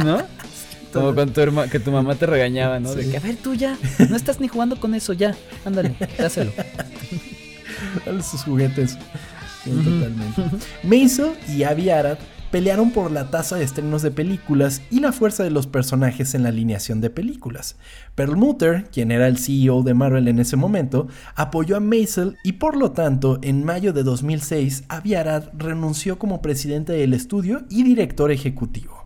[0.03, 0.23] ¿No?
[0.93, 2.95] Como con tu que tu mamá te regañaba, ¿no?
[2.95, 3.77] De que, a ver, tú ya,
[4.09, 6.53] no estás ni jugando con eso, ya, ándale, dáselo.
[8.05, 8.97] Dale sus juguetes.
[9.65, 10.41] Totalmente.
[10.83, 12.17] Maisel y Avi Arad
[12.51, 16.43] pelearon por la tasa de estrenos de películas y la fuerza de los personajes en
[16.43, 17.75] la alineación de películas.
[18.15, 22.77] Perlmutter, quien era el CEO de Marvel en ese momento, apoyó a Maisel y por
[22.77, 29.05] lo tanto, en mayo de 2006, Aviarad renunció como presidente del estudio y director ejecutivo.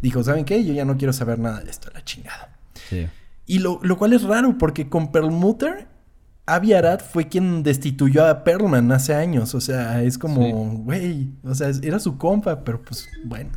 [0.00, 0.64] Dijo, ¿saben qué?
[0.64, 2.56] Yo ya no quiero saber nada de esto, la chingada.
[2.88, 3.06] Sí.
[3.46, 5.86] Y lo, lo, cual es raro porque con Perlmutter
[6.44, 9.54] Avi Arad fue quien destituyó a Perlman hace años.
[9.54, 13.50] O sea, es como, güey, o sea, era su compa, pero pues bueno.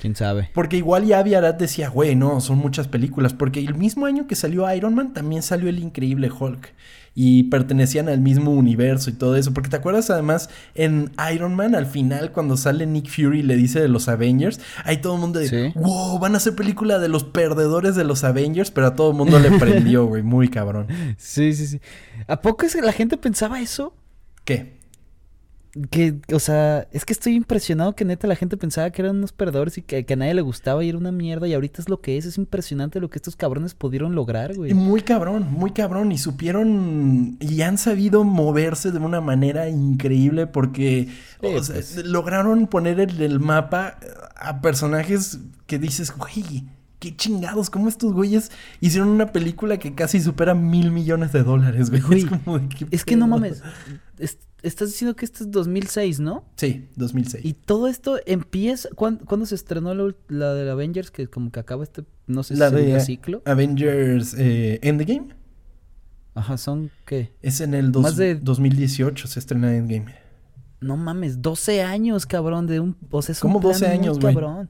[0.00, 0.50] ¿Quién sabe?
[0.52, 3.32] Porque igual ya Avi Arad decía, güey, no, son muchas películas.
[3.32, 6.74] Porque el mismo año que salió Iron Man, también salió el increíble Hulk
[7.14, 9.52] y pertenecían al mismo universo y todo eso.
[9.54, 13.56] Porque te acuerdas además en Iron Man al final cuando sale Nick Fury y le
[13.56, 17.08] dice de los Avengers, hay todo el mundo de, wow, van a hacer película de
[17.08, 20.88] los perdedores de los Avengers, pero a todo el mundo le prendió, güey, muy cabrón.
[21.16, 21.80] Sí, sí, sí.
[22.26, 23.94] ¿A poco es que la gente pensaba eso?
[24.44, 24.78] ¿Qué?
[25.90, 29.32] Que, o sea, es que estoy impresionado que neta la gente pensaba que eran unos
[29.32, 32.00] perdedores y que, a nadie le gustaba y era una mierda y ahorita es lo
[32.00, 32.26] que es.
[32.26, 34.72] Es impresionante lo que estos cabrones pudieron lograr, güey.
[34.72, 36.12] Muy cabrón, muy cabrón.
[36.12, 41.08] Y supieron y han sabido moverse de una manera increíble porque
[41.40, 42.04] pues.
[42.04, 43.98] lograron poner en el mapa
[44.36, 46.64] a personajes que dices, güey,
[47.00, 48.50] qué chingados, ¿cómo estos güeyes
[48.80, 52.02] hicieron una película que casi supera mil millones de dólares, güey?
[52.22, 52.60] es, como
[52.90, 53.62] es que no mames.
[54.64, 56.44] Estás diciendo que este es 2006, ¿no?
[56.56, 57.44] Sí, 2006.
[57.44, 58.88] Y todo esto empieza.
[58.94, 59.94] ¿Cuándo, se estrenó
[60.28, 61.10] la, de Avengers?
[61.10, 62.04] Que como que acaba este.
[62.26, 63.42] No sé si es de ciclo.
[63.44, 65.28] Avengers eh, Endgame.
[66.34, 67.32] Ajá, ¿son qué?
[67.42, 68.34] Es en el Más de...
[68.34, 70.14] 2018 se estrena Endgame.
[70.80, 72.96] No mames, 12 años, cabrón, de un...
[73.10, 74.34] O sea, es ¿Cómo 12 años, güey?
[74.34, 74.68] cabrón.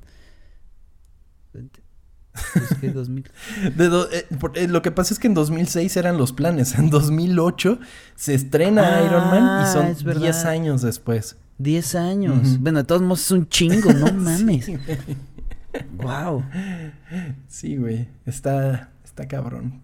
[2.53, 3.31] Pues que 2000.
[3.79, 6.75] Eh, eh, lo que pasa es que en 2006 eran los planes.
[6.75, 7.79] En 2008
[8.17, 11.37] se estrena ah, Iron Man y son 10 años después.
[11.59, 12.61] 10 años.
[12.61, 14.71] Bueno, de todos modos es un chingo, no mames.
[15.97, 16.45] wow.
[17.49, 18.09] Sí, güey.
[18.27, 19.83] Está, está cabrón.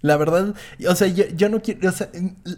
[0.00, 0.54] La verdad,
[0.88, 1.88] o sea, yo, yo no quiero.
[1.88, 2.10] O sea,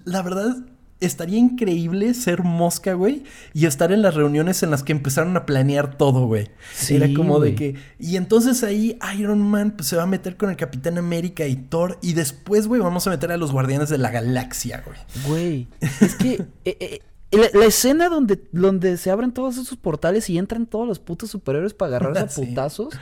[0.05, 0.57] la verdad
[1.01, 3.25] estaría increíble ser mosca, güey,
[3.55, 6.51] y estar en las reuniones en las que empezaron a planear todo, güey.
[6.89, 7.75] Era como de que.
[7.99, 11.57] Y entonces ahí Iron Man pues, se va a meter con el Capitán América y
[11.57, 14.99] Thor, y después, güey, vamos a meter a los Guardianes de la Galaxia, güey.
[15.27, 15.69] Güey,
[16.01, 16.45] es que.
[16.65, 20.99] Eh, eh, la, escena donde, donde se abren todos esos portales y entran todos los
[20.99, 22.95] putos superhéroes para agarrarse a putazos.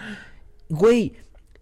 [0.68, 1.12] Güey,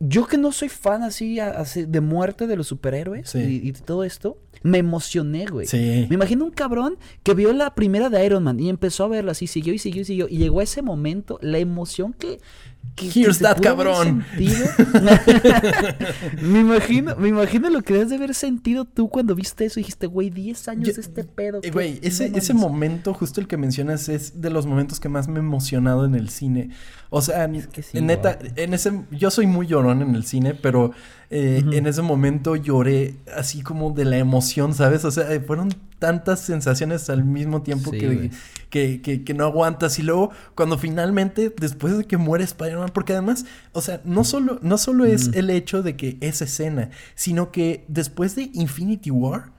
[0.01, 1.39] yo que no soy fan así,
[1.75, 5.67] de muerte de los superhéroes y, de todo esto, me emocioné, güey.
[5.67, 6.07] Sí.
[6.09, 9.33] Me imagino un cabrón que vio la primera de Iron Man y empezó a verla
[9.33, 10.29] así, siguió y siguió y siguió.
[10.29, 12.41] Y llegó a ese momento, la emoción que,
[12.97, 14.25] Here's that cabrón.
[16.41, 19.83] me imagino, me imagino lo que debes de haber sentido tú cuando viste eso y
[19.83, 21.59] dijiste, güey, 10 años de este pedo.
[21.63, 25.27] Eh, güey, ese, ese momento, justo el que mencionas, es de los momentos que más
[25.27, 26.71] me he emocionado en el cine.
[27.11, 30.93] O sea, neta, en ese, yo soy muy llorón en el cine, pero
[31.31, 35.05] eh, en ese momento lloré así como de la emoción, ¿sabes?
[35.05, 35.71] O sea, eh, fueron
[36.05, 38.31] tantas sensaciones al mismo tiempo que,
[38.69, 39.99] que, que, no aguantas.
[39.99, 44.59] Y luego, cuando finalmente, después de que muere Spider-Man, porque además, o sea, no solo,
[44.61, 49.54] no solo es el hecho de que esa escena, sino que después de Infinity War,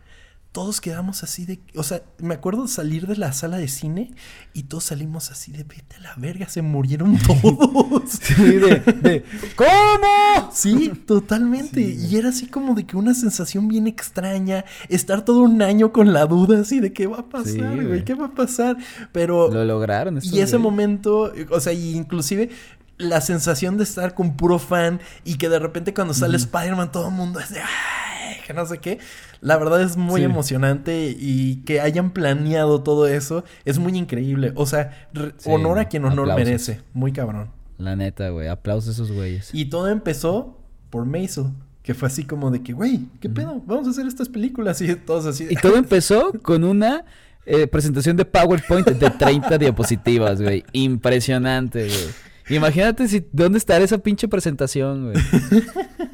[0.56, 4.14] todos quedamos así de, o sea, me acuerdo salir de la sala de cine
[4.54, 8.10] y todos salimos así de, vete a la verga, se murieron todos.
[8.10, 9.26] sí, de,
[9.58, 10.50] ¿cómo?
[10.54, 11.82] Sí, totalmente.
[11.82, 16.14] y era así como de que una sensación bien extraña, estar todo un año con
[16.14, 18.78] la duda así de qué va a pasar, güey, qué va a pasar.
[19.12, 19.52] Pero...
[19.52, 20.22] Lo lograron.
[20.24, 22.50] Y ese momento, o sea, inclusive
[22.98, 27.10] la sensación de estar con puro fan y que de repente cuando sale Spider-Man todo
[27.10, 28.05] el mundo es de, ay,
[28.46, 29.00] que no sé qué.
[29.42, 34.54] La verdad es muy emocionante y que hayan planeado todo eso es muy increíble.
[34.56, 35.08] O sea,
[35.46, 36.82] honor a quien honor merece.
[36.94, 37.50] Muy cabrón.
[37.78, 38.48] La neta, güey.
[38.48, 39.50] Aplausos a esos güeyes.
[39.54, 40.58] Y todo empezó
[40.90, 41.48] por Maisel.
[41.82, 43.62] Que fue así como de que, güey, ¿qué pedo?
[43.68, 45.46] Vamos a hacer estas películas y todos así.
[45.50, 47.06] Y todo empezó con una
[47.46, 50.64] eh, presentación de PowerPoint de 30 diapositivas, güey.
[50.72, 52.08] Impresionante, güey.
[52.50, 55.18] Imagínate si dónde está esa pinche presentación, güey.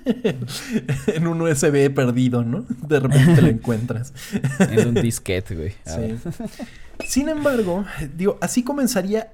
[1.07, 2.65] en un USB perdido, ¿no?
[2.87, 4.13] De repente te lo encuentras.
[4.59, 5.73] en un disquete, güey.
[5.85, 6.15] Sí.
[7.05, 7.83] Sin embargo,
[8.15, 9.31] digo, así comenzaría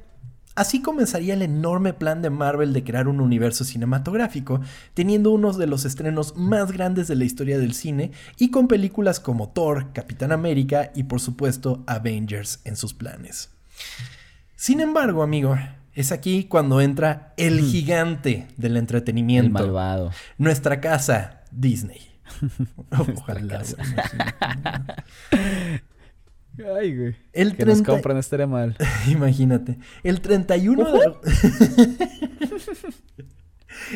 [0.57, 4.59] Así comenzaría el enorme plan de Marvel de crear un universo cinematográfico,
[4.95, 9.19] teniendo uno de los estrenos más grandes de la historia del cine y con películas
[9.19, 13.51] como Thor, Capitán América y por supuesto Avengers en sus planes.
[14.55, 15.55] Sin embargo, amigo,
[15.97, 19.47] es aquí cuando entra el gigante del entretenimiento.
[19.47, 20.11] El malvado.
[20.37, 22.01] Nuestra casa, Disney.
[22.91, 23.63] Ojalá.
[26.77, 27.15] Ay, güey.
[27.33, 28.77] El que nos compran estaría mal.
[29.09, 29.79] Imagínate.
[30.03, 31.13] El 31 de...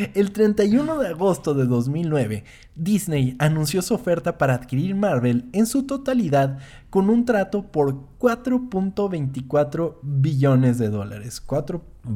[0.16, 2.46] El 31 de agosto de 2009,
[2.76, 9.98] Disney anunció su oferta para adquirir Marvel en su totalidad con un trato por 4.24
[10.04, 11.42] billones de dólares.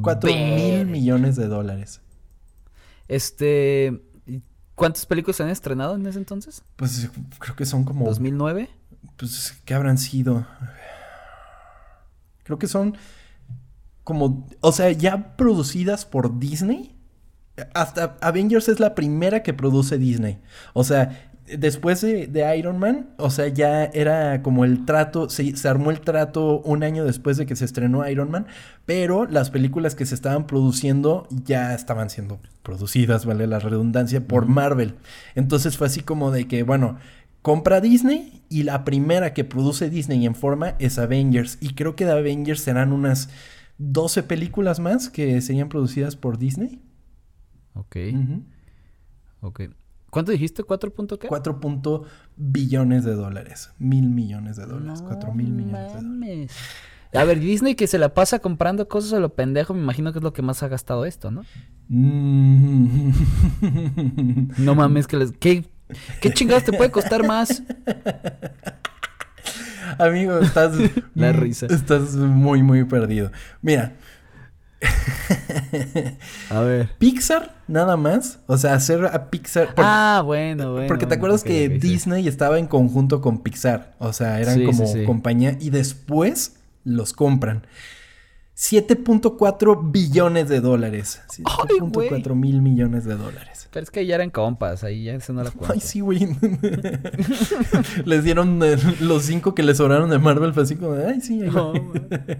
[0.02, 2.00] 4, mil millones de dólares.
[3.08, 4.02] Este.
[4.74, 6.62] ¿Cuántas películas se han estrenado en ese entonces?
[6.76, 8.06] Pues creo que son como.
[8.06, 8.68] ¿2009?
[9.16, 10.46] Pues, ¿qué habrán sido?
[12.42, 12.96] Creo que son
[14.04, 14.46] como.
[14.60, 16.96] O sea, ya producidas por Disney
[17.74, 20.38] hasta Avengers es la primera que produce Disney.
[20.74, 25.90] O sea, después de, Iron Man, o sea, ya era como el trato, se, armó
[25.90, 28.46] el trato un año después de que se estrenó Iron Man,
[28.84, 34.46] pero las películas que se estaban produciendo ya estaban siendo producidas, vale la redundancia, por
[34.46, 34.94] Marvel.
[35.34, 36.98] Entonces fue así como de que, bueno,
[37.42, 41.58] compra Disney y la primera que produce Disney en forma es Avengers.
[41.60, 43.28] Y creo que de Avengers serán unas
[43.78, 46.82] 12 películas más que serían producidas por Disney.
[47.74, 47.96] Ok.
[49.40, 49.60] Ok.
[50.16, 50.64] ¿Cuánto dijiste?
[50.64, 51.28] ¿4 qué?
[51.28, 51.60] 4
[52.38, 53.72] billones de dólares.
[53.78, 55.02] Mil millones de dólares.
[55.06, 56.52] 4 mil millones de dólares.
[57.12, 60.20] A ver, Disney que se la pasa comprando cosas a lo pendejo, me imagino que
[60.20, 61.44] es lo que más ha gastado esto, ¿no?
[61.88, 63.10] Mm.
[64.56, 65.32] no mames, que les...
[65.32, 65.66] ¿Qué,
[66.22, 67.62] ¿Qué chingados te puede costar más?
[69.98, 70.78] Amigo, estás...
[71.14, 71.66] la risa.
[71.66, 73.32] Estás muy, muy perdido.
[73.60, 73.96] Mira,
[76.50, 76.90] a ver.
[76.98, 78.40] Pixar, nada más.
[78.46, 79.74] O sea, hacer a Pixar.
[79.78, 80.88] ah, bueno, bueno.
[80.88, 83.94] Porque te acuerdas que Disney estaba en conjunto con Pixar.
[83.98, 85.56] O sea, eran como compañía.
[85.60, 87.66] Y después los compran.
[88.56, 91.20] 7.4 billones de dólares.
[91.28, 93.68] 7.4 mil millones de dólares.
[93.70, 95.74] Pero es que ya eran compas, ahí ya se no la cuenta.
[95.74, 96.20] Ay, sí, güey.
[98.06, 101.42] les dieron eh, los cinco que les sobraron de Marvel, fue así como ay, sí,
[101.42, 101.50] ahí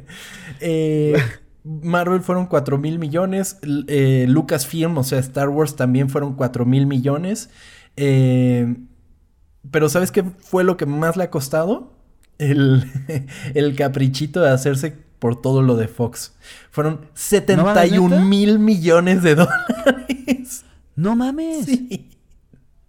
[0.61, 1.22] eh,
[1.67, 3.59] Marvel fueron 4 mil millones.
[3.89, 7.51] Eh, Lucasfilm, o sea, Star Wars también fueron 4 mil millones.
[7.97, 8.77] Eh,
[9.71, 11.93] pero ¿sabes qué fue lo que más le ha costado?
[12.39, 12.85] El,
[13.55, 16.35] el caprichito de hacerse por todo lo de Fox.
[16.71, 20.64] Fueron 71 mil millones de dólares.
[20.95, 21.67] No mames.
[21.67, 22.11] Sí.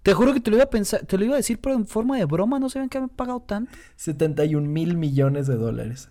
[0.03, 1.85] Te juro que te lo iba a pensar, te lo iba a decir, pero en
[1.85, 3.71] forma de broma, no sabían que habían pagado tanto.
[3.95, 6.09] 71 mil millones de dólares.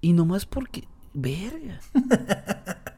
[0.00, 1.80] Y nomás porque Verga.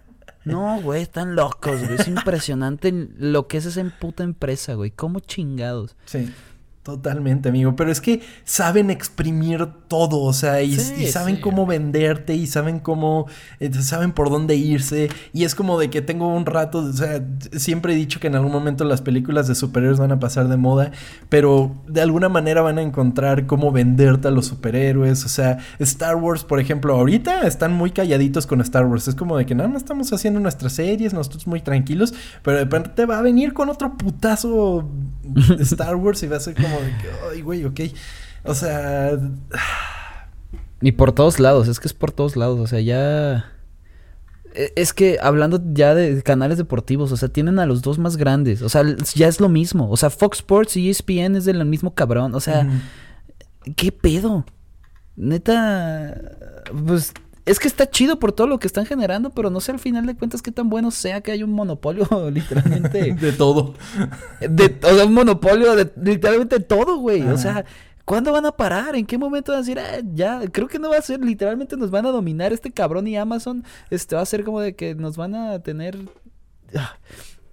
[0.44, 2.00] No, güey, están locos, güey.
[2.00, 4.90] Es impresionante lo que es esa puta empresa, güey.
[4.90, 5.96] ¿Cómo chingados?
[6.06, 6.32] Sí.
[6.82, 7.76] Totalmente, amigo.
[7.76, 13.26] Pero es que saben exprimir todo, o sea, y, saben cómo venderte y saben cómo,
[13.58, 15.10] eh, saben por dónde irse.
[15.34, 17.22] Y es como de que tengo un rato, o sea,
[17.52, 20.56] siempre he dicho que en algún momento las películas de superhéroes van a pasar de
[20.56, 20.90] moda,
[21.28, 25.26] pero de alguna manera van a encontrar cómo venderte a los superhéroes.
[25.26, 29.06] O sea, Star Wars, por ejemplo, ahorita están muy calladitos con Star Wars.
[29.06, 32.64] Es como de que nada más estamos haciendo nuestras series, nosotros muy tranquilos, pero de
[32.64, 34.88] repente va a venir con otro putazo
[35.60, 37.80] Star Wars y va a ser como de que, ay, güey, ok.
[38.44, 39.18] O sea.
[40.80, 43.52] Y por todos lados, es que es por todos lados, o sea, ya.
[44.54, 48.16] E, es que hablando ya de canales deportivos, o sea, tienen a los dos más
[48.16, 48.82] grandes, o sea,
[49.14, 52.40] ya es lo mismo, o sea, Fox Sports y ESPN es del mismo cabrón, o
[52.40, 52.66] sea,
[53.76, 54.44] ¿qué pedo?
[55.16, 56.18] Neta,
[56.86, 57.12] pues
[57.46, 60.06] es que está chido por todo lo que están generando, pero no sé al final
[60.06, 63.14] de cuentas qué tan bueno sea que haya un monopolio literalmente.
[63.20, 63.74] de todo.
[64.40, 67.22] De, o sea, un monopolio de literalmente todo, güey.
[67.22, 67.64] O sea,
[68.04, 68.96] ¿cuándo van a parar?
[68.96, 70.40] ¿En qué momento van a decir, ah, ya?
[70.50, 73.64] Creo que no va a ser, literalmente nos van a dominar este cabrón y Amazon
[73.90, 75.98] este va a ser como de que nos van a tener...
[76.74, 76.96] Ah,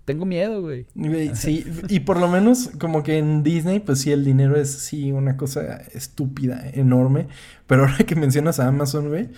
[0.07, 0.85] tengo miedo, güey.
[1.33, 5.11] Sí, y por lo menos como que en Disney, pues sí, el dinero es sí
[5.11, 7.27] una cosa estúpida, enorme.
[7.67, 9.31] Pero ahora que mencionas a Amazon, güey,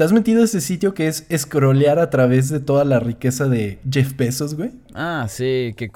[0.00, 3.50] ¿Te has metido a ese sitio que es scrollear a través de toda la riqueza
[3.50, 4.70] de Jeff Bezos, güey?
[4.94, 5.90] Ah, sí, que,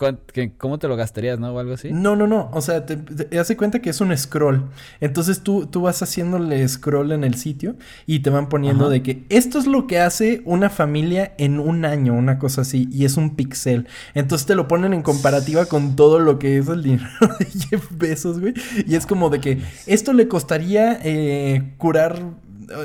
[0.58, 1.54] cómo te lo gastarías, ¿no?
[1.54, 1.90] O algo así.
[1.90, 2.50] No, no, no.
[2.52, 4.64] O sea, te, das cuenta que es un scroll.
[5.00, 9.24] Entonces tú, tú vas haciéndole scroll en el sitio y te van poniendo de que
[9.30, 13.16] esto es lo que hace una familia en un año, una cosa así, y es
[13.16, 13.88] un pixel.
[14.12, 17.88] Entonces te lo ponen en comparativa con todo lo que es el dinero de Jeff
[17.90, 18.52] Bezos, güey.
[18.86, 22.43] Y es como de que esto le costaría eh, curar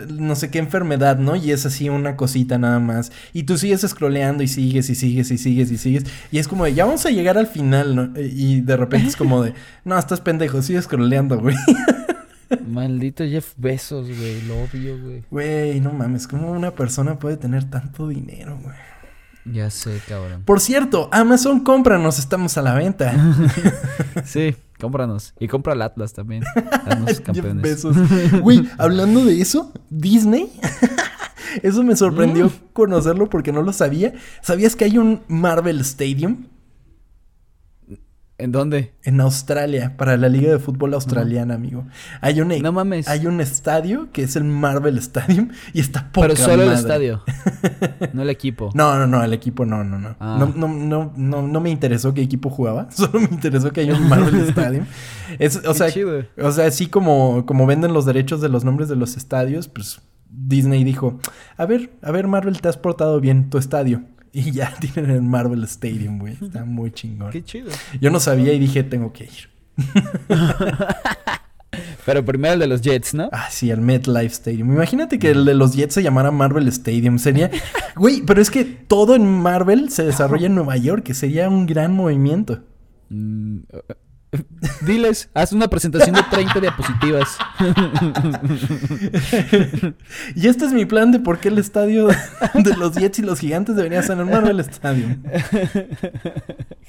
[0.09, 1.36] no sé qué enfermedad, ¿no?
[1.36, 3.11] Y es así una cosita nada más.
[3.34, 6.05] Y tú sigues scrolleando y sigues y sigues y sigues y sigues.
[6.32, 8.13] Y es como de, ya vamos a llegar al final, ¿no?
[8.19, 9.53] Y de repente es como de,
[9.86, 11.55] no, estás pendejo, sigues scrolleando, güey.
[12.67, 15.23] Maldito Jeff Bezos, güey, lo obvio, güey.
[15.30, 18.75] Güey, no mames, ¿cómo una persona puede tener tanto dinero, güey?
[19.46, 20.44] Ya sé, cabrón.
[20.46, 23.14] Por cierto, Amazon, cómpranos, estamos a la venta.
[24.26, 25.34] sí, cómpranos.
[25.40, 26.44] Y compra el Atlas también.
[26.86, 27.62] Haznos campeones.
[27.62, 27.96] Besos.
[28.42, 30.52] Güey, hablando de eso, Disney.
[31.64, 32.74] eso me sorprendió mm.
[32.74, 34.14] conocerlo porque no lo sabía.
[34.42, 36.46] ¿Sabías que hay un Marvel Stadium?
[38.40, 38.94] ¿En dónde?
[39.04, 41.86] En Australia, para la Liga de Fútbol Australiana, amigo.
[42.22, 43.10] Hay un, no mames.
[43.10, 47.22] Hay un estadio que es el Marvel Stadium y está poca Pero solo el estadio,
[48.14, 48.70] no el equipo.
[48.74, 50.16] No, no, no, el equipo no, no, no.
[50.22, 50.38] Ah.
[50.40, 53.92] No, no, no, no, no me interesó qué equipo jugaba, solo me interesó que hay
[53.92, 54.86] un Marvel Stadium.
[55.38, 55.90] Es, o, sea,
[56.42, 60.00] o sea, así como, como venden los derechos de los nombres de los estadios, pues
[60.30, 61.20] Disney dijo,
[61.58, 64.02] a ver, a ver Marvel, te has portado bien tu estadio.
[64.32, 66.38] Y ya tienen el Marvel Stadium, güey.
[66.41, 67.32] Está muy chingón.
[67.32, 67.71] Qué chido.
[67.99, 69.49] Yo no sabía y dije, tengo que ir.
[72.05, 73.30] Pero primero el de los Jets, ¿no?
[73.32, 74.73] Ah, sí, el MetLife Stadium.
[74.73, 77.19] Imagínate que el de los Jets se llamara Marvel Stadium.
[77.19, 77.51] Sería.
[77.95, 81.65] Güey, pero es que todo en Marvel se desarrolla en Nueva York, que sería un
[81.65, 82.63] gran movimiento.
[83.09, 83.59] Mm,
[84.86, 87.38] Diles, haz una presentación de 30 diapositivas.
[90.36, 93.39] y este es mi plan de por qué el estadio de los Jets y los
[93.39, 95.07] Gigantes debería ser en el estadio.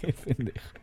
[0.00, 0.79] Qué pendejo.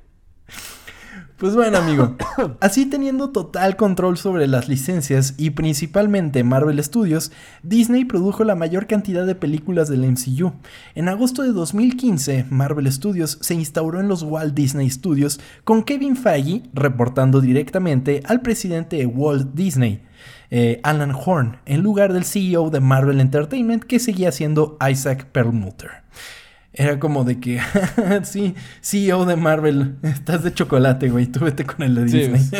[1.37, 2.15] Pues bueno, amigo.
[2.61, 7.31] Así teniendo total control sobre las licencias y principalmente Marvel Studios,
[7.61, 10.53] Disney produjo la mayor cantidad de películas del MCU.
[10.95, 16.15] En agosto de 2015, Marvel Studios se instauró en los Walt Disney Studios con Kevin
[16.15, 20.01] Feige reportando directamente al presidente de Walt Disney.
[20.49, 25.91] Eh, Alan Horn, en lugar del CEO de Marvel Entertainment que seguía siendo Isaac Perlmutter.
[26.77, 27.59] Era como de que,
[28.23, 32.39] sí, CEO de Marvel, estás de chocolate, güey, tú vete con el de Disney.
[32.39, 32.57] Sí,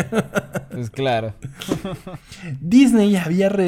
[0.71, 1.35] pues, claro.
[2.59, 3.51] Disney había...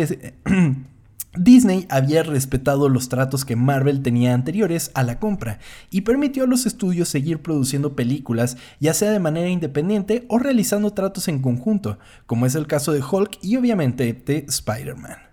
[1.38, 5.60] Disney había respetado los tratos que Marvel tenía anteriores a la compra
[5.92, 10.92] y permitió a los estudios seguir produciendo películas, ya sea de manera independiente o realizando
[10.92, 15.29] tratos en conjunto, como es el caso de Hulk y obviamente de Spider-Man.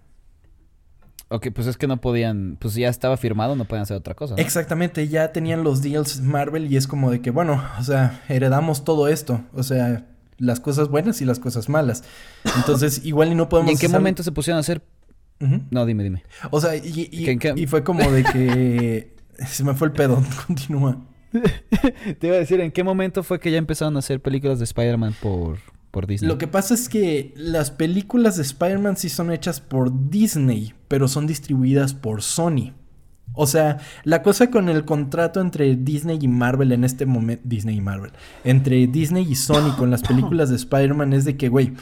[1.28, 4.36] Ok, pues es que no podían, pues ya estaba firmado, no podían hacer otra cosa.
[4.36, 8.84] Exactamente, ya tenían los deals Marvel y es como de que, bueno, o sea, heredamos
[8.84, 10.06] todo esto, o sea,
[10.38, 12.04] las cosas buenas y las cosas malas.
[12.56, 13.70] Entonces, igual y no podemos...
[13.70, 14.82] ¿Y en qué momento se pusieron a hacer?
[15.70, 16.22] No, dime, dime.
[16.50, 19.16] O sea, y, y fue como de que...
[19.46, 20.98] se me fue el pedo, continúa.
[22.18, 24.64] Te iba a decir, ¿en qué momento fue que ya empezaron a hacer películas de
[24.64, 25.58] Spider-Man por,
[26.20, 31.08] lo que pasa es que las películas de Spider-Man sí son hechas por Disney, pero
[31.08, 32.72] son distribuidas por Sony.
[33.32, 37.76] O sea, la cosa con el contrato entre Disney y Marvel en este momento, Disney
[37.76, 38.12] y Marvel,
[38.44, 41.74] entre Disney y Sony con las películas de Spider-Man es de que, güey,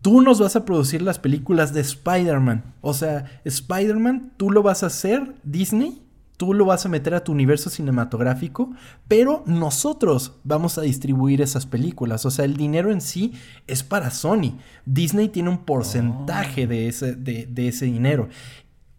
[0.00, 2.74] tú nos vas a producir las películas de Spider-Man.
[2.80, 6.05] O sea, Spider-Man, tú lo vas a hacer, Disney,
[6.36, 8.70] tú lo vas a meter a tu universo cinematográfico,
[9.08, 12.26] pero nosotros vamos a distribuir esas películas.
[12.26, 13.32] O sea, el dinero en sí
[13.66, 14.58] es para Sony.
[14.84, 16.68] Disney tiene un porcentaje oh.
[16.68, 18.28] de, ese, de ese dinero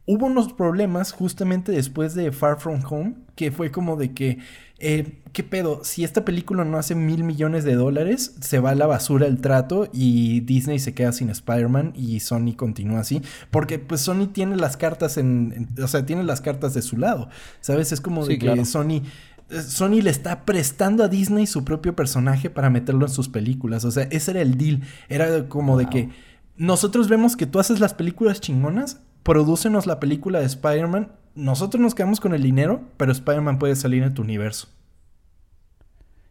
[0.07, 4.39] hubo unos problemas justamente después de Far From Home, que fue como de que,
[4.79, 5.81] eh, ¿qué pedo?
[5.83, 9.41] Si esta película no hace mil millones de dólares, se va a la basura el
[9.41, 14.55] trato y Disney se queda sin Spider-Man y Sony continúa así, porque pues Sony tiene
[14.55, 17.27] las cartas en, o sea, tiene las cartas de su lado,
[17.59, 17.91] ¿sabes?
[17.91, 19.03] Es como de que Sony...
[19.49, 23.85] Eh, Sony le está prestando a Disney su propio personaje para meterlo en sus películas.
[23.85, 24.81] O sea, ese era el deal.
[25.07, 26.09] Era como de que
[26.57, 31.93] nosotros vemos que tú haces las películas chingonas, Producenos la película de Spider-Man, nosotros nos
[31.93, 34.69] quedamos con el dinero, pero Spider-Man puede salir en tu universo.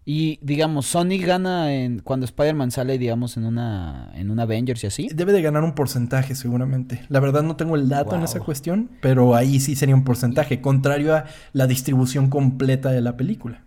[0.07, 4.87] Y digamos, Sony gana en cuando Spider-Man sale, digamos, en una en un Avengers y
[4.87, 5.09] así.
[5.15, 7.05] Debe de ganar un porcentaje, seguramente.
[7.11, 10.63] La verdad no tengo el dato en esa cuestión, pero ahí sí sería un porcentaje,
[10.63, 13.66] contrario a la distribución completa de la película.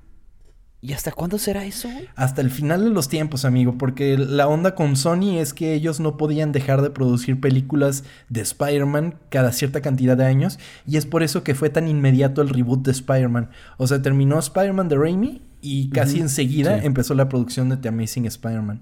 [0.82, 1.90] ¿Y hasta cuándo será eso?
[2.16, 6.00] Hasta el final de los tiempos, amigo, porque la onda con Sony es que ellos
[6.00, 10.58] no podían dejar de producir películas de Spider-Man cada cierta cantidad de años,
[10.88, 13.50] y es por eso que fue tan inmediato el reboot de Spider-Man.
[13.78, 18.26] O sea, terminó Spider-Man de Raimi y casi enseguida empezó la producción de The Amazing
[18.28, 18.82] Spider-Man.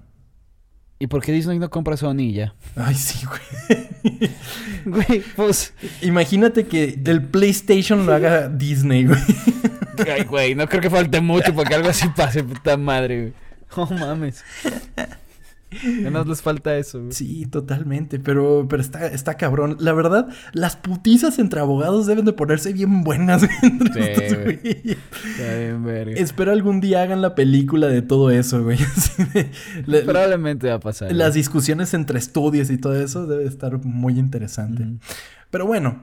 [1.00, 2.54] ¿Y por qué Disney no compra Sony ya?
[2.74, 4.30] Ay, sí, güey.
[4.84, 5.72] güey, pues.
[6.02, 9.20] Imagínate que el PlayStation lo haga Disney, güey.
[10.12, 13.32] Ay, güey, no creo que falte mucho para que algo así pase, puta madre, güey.
[13.76, 14.42] Oh, mames.
[16.02, 17.12] Ya nos les falta eso, güey.
[17.12, 18.18] Sí, totalmente.
[18.18, 19.76] Pero, pero está, está cabrón.
[19.80, 23.78] La verdad, las putizas entre abogados deben de ponerse bien buenas, güey.
[23.92, 24.96] Sí,
[26.16, 28.78] Espero algún día hagan la película de todo eso, güey.
[30.04, 31.12] Probablemente va a pasar.
[31.12, 34.86] Las discusiones entre estudios y todo eso debe estar muy interesante.
[35.50, 36.02] Pero bueno,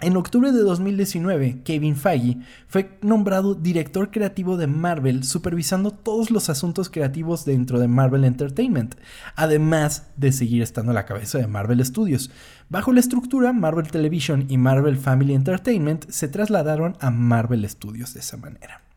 [0.00, 2.38] en octubre de 2019, Kevin Feige
[2.68, 8.94] fue nombrado director creativo de Marvel, supervisando todos los asuntos creativos dentro de Marvel Entertainment,
[9.34, 12.30] además de seguir estando a la cabeza de Marvel Studios.
[12.68, 18.20] Bajo la estructura, Marvel Television y Marvel Family Entertainment se trasladaron a Marvel Studios de
[18.20, 18.87] esa manera.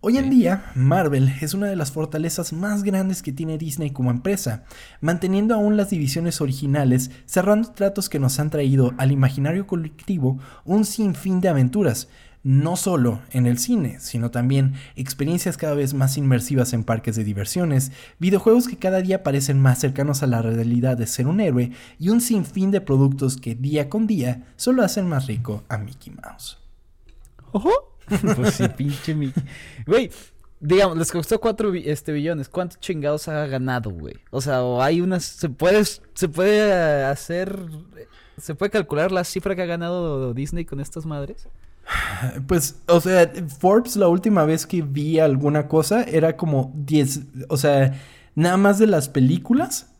[0.00, 4.12] Hoy en día, Marvel es una de las fortalezas más grandes que tiene Disney como
[4.12, 4.62] empresa,
[5.00, 10.84] manteniendo aún las divisiones originales, cerrando tratos que nos han traído al imaginario colectivo un
[10.84, 12.08] sinfín de aventuras,
[12.44, 17.24] no solo en el cine, sino también experiencias cada vez más inmersivas en parques de
[17.24, 17.90] diversiones,
[18.20, 22.10] videojuegos que cada día parecen más cercanos a la realidad de ser un héroe y
[22.10, 26.56] un sinfín de productos que día con día solo hacen más rico a Mickey Mouse.
[27.50, 27.97] ¡Ojo!
[28.36, 29.32] pues sí, pinche mi.
[29.86, 30.10] Güey,
[30.60, 32.48] digamos, les costó cuatro este, billones.
[32.48, 34.14] ¿Cuántos chingados ha ganado, güey?
[34.30, 35.24] O sea, o hay unas.
[35.24, 37.58] Se puede, se puede hacer.
[38.38, 41.48] ¿Se puede calcular la cifra que ha ganado Disney con estas madres?
[42.46, 47.56] Pues, o sea, Forbes la última vez que vi alguna cosa era como 10, o
[47.56, 47.98] sea,
[48.34, 49.90] nada más de las películas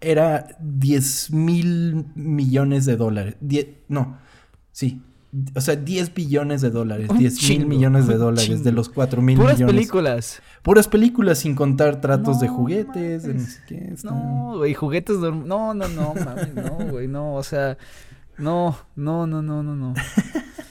[0.00, 3.36] era 10 mil millones de dólares.
[3.88, 4.18] no,
[4.70, 5.02] sí,
[5.54, 9.38] o sea, 10 billones de dólares, 10 mil millones de dólares de los 4 mil
[9.38, 9.56] millones.
[9.56, 10.42] Puras películas.
[10.62, 13.24] Puras películas sin contar tratos de juguetes.
[14.04, 15.16] no, güey, juguetes.
[15.18, 17.78] No, no, no, mames, no, güey, no, o sea,
[18.36, 19.94] no, no, no, no, no, no.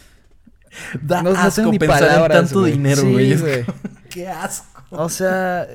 [1.02, 3.36] da no, asco pensar en tanto dinero, güey.
[4.10, 4.68] Qué asco.
[4.92, 5.68] O sea,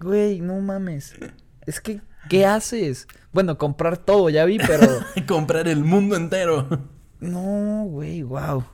[0.00, 1.14] güey, no mames.
[1.66, 3.06] Es que, ¿qué haces?
[3.32, 4.88] Bueno, comprar todo, ya vi, pero.
[5.28, 6.66] comprar el mundo entero.
[7.22, 8.64] No, güey, wow.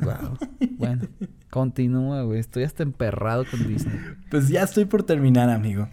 [0.00, 0.38] Wow.
[0.78, 1.08] bueno,
[1.50, 2.38] continúa, güey.
[2.38, 3.98] Estoy hasta emperrado con Disney.
[4.30, 5.88] Pues ya estoy por terminar, amigo.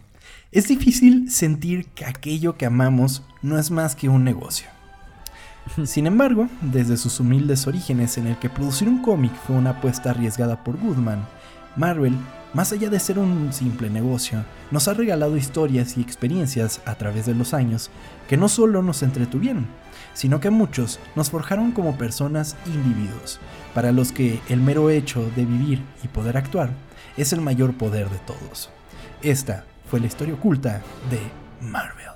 [0.51, 4.67] Es difícil sentir que aquello que amamos no es más que un negocio.
[5.85, 10.11] Sin embargo, desde sus humildes orígenes en el que producir un cómic fue una apuesta
[10.11, 11.25] arriesgada por Goodman,
[11.75, 12.15] Marvel,
[12.53, 17.25] más allá de ser un simple negocio, nos ha regalado historias y experiencias a través
[17.25, 17.89] de los años
[18.29, 19.65] que no solo nos entretuvieron,
[20.13, 23.39] sino que muchos nos forjaron como personas individuos,
[23.73, 26.69] para los que el mero hecho de vivir y poder actuar
[27.17, 28.69] es el mayor poder de todos.
[29.21, 31.19] Esta fue la historia oculta de
[31.61, 32.12] Marvel.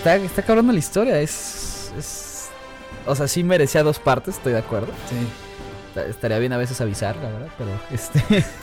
[0.00, 1.20] Está, está cabrón la historia.
[1.20, 2.48] Es, es.
[3.06, 4.88] O sea, sí merecía dos partes, estoy de acuerdo.
[5.08, 6.00] Sí.
[6.08, 8.44] Estaría bien a veces avisar, la verdad, pero este.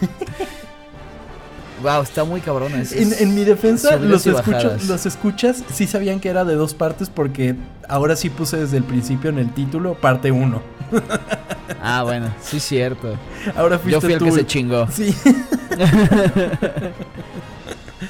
[1.83, 2.71] Wow, está muy cabrón.
[2.73, 7.53] en, mi defensa, los, los escuchas sí sabían que era de dos partes porque
[7.87, 10.63] ahora sí puse desde el principio en el título parte uno.
[11.79, 13.15] ah, bueno, sí, cierto.
[13.55, 14.87] Ahora fuiste Yo fui el que se chingó.
[14.91, 15.15] Sí.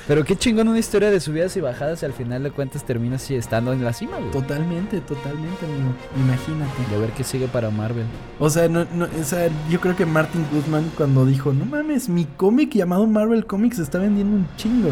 [0.07, 3.17] Pero qué chingón una historia de subidas y bajadas y al final de cuentas termina
[3.17, 4.31] así estando en la cima, güey.
[4.31, 5.93] Totalmente, totalmente, amigo.
[6.15, 6.73] Imagínate.
[6.89, 8.05] Y a ver qué sigue para Marvel.
[8.39, 12.07] O sea, no, no, o sea, yo creo que Martin Guzman cuando dijo, no mames,
[12.07, 14.91] mi cómic llamado Marvel Comics está vendiendo un chingo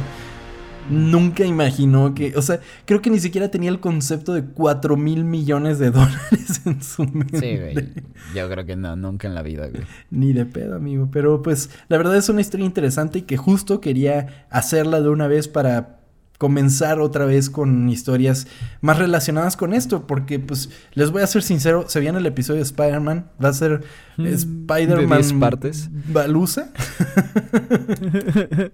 [0.89, 5.23] nunca imaginó que, o sea, creo que ni siquiera tenía el concepto de 4 mil
[5.23, 7.39] millones de dólares en su mente.
[7.39, 7.93] Sí, güey.
[8.35, 9.83] Yo creo que no, nunca en la vida, güey.
[10.11, 11.09] Ni de pedo, amigo.
[11.11, 15.27] Pero pues la verdad es una historia interesante y que justo quería hacerla de una
[15.27, 16.05] vez para
[16.37, 18.47] comenzar otra vez con historias
[18.81, 22.57] más relacionadas con esto, porque pues les voy a ser sincero, se viene el episodio
[22.57, 23.83] de Spider-Man, va a ser
[24.17, 25.89] mm, Spider-Man partes.
[26.11, 26.69] Balusa.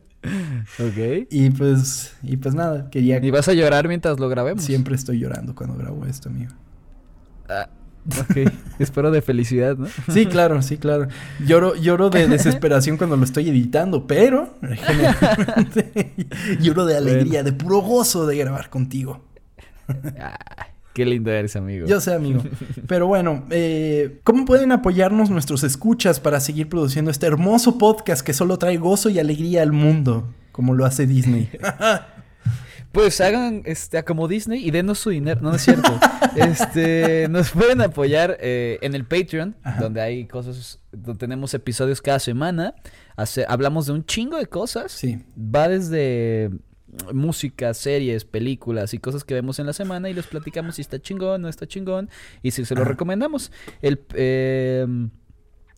[0.79, 1.27] ok.
[1.29, 4.63] Y pues y pues nada, quería ¿Y vas a llorar mientras lo grabemos?
[4.63, 6.53] Siempre estoy llorando cuando grabo esto, amigo.
[7.49, 7.69] Ah.
[8.07, 9.87] Ok, espero de felicidad, ¿no?
[10.11, 11.07] Sí, claro, sí, claro.
[11.45, 14.55] Lloro, lloro de desesperación cuando lo estoy editando, pero
[16.59, 19.21] lloro de alegría, de puro gozo de grabar contigo.
[20.19, 20.37] Ah,
[20.93, 21.85] qué lindo eres, amigo.
[21.85, 22.41] Yo sé, amigo.
[22.87, 28.33] Pero bueno, eh, ¿cómo pueden apoyarnos nuestros escuchas para seguir produciendo este hermoso podcast que
[28.33, 31.49] solo trae gozo y alegría al mundo, como lo hace Disney?
[32.91, 35.41] Pues hagan este como Disney y denos su dinero.
[35.41, 35.97] No, es cierto.
[36.35, 42.19] este, nos pueden apoyar eh, en el Patreon, donde hay cosas, donde tenemos episodios cada
[42.19, 42.75] semana.
[43.47, 44.91] hablamos de un chingo de cosas.
[44.91, 45.23] Sí.
[45.37, 46.51] Va desde
[47.13, 51.01] música, series, películas y cosas que vemos en la semana y les platicamos si está
[51.01, 52.09] chingón, no está chingón
[52.43, 53.51] y si se lo recomendamos.
[53.81, 55.09] El em,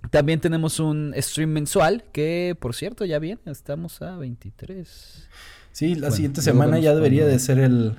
[0.10, 5.30] también tenemos un stream mensual que, por cierto, ya viene, estamos a 23.
[5.74, 7.98] Sí, la siguiente semana ya debería de ser el,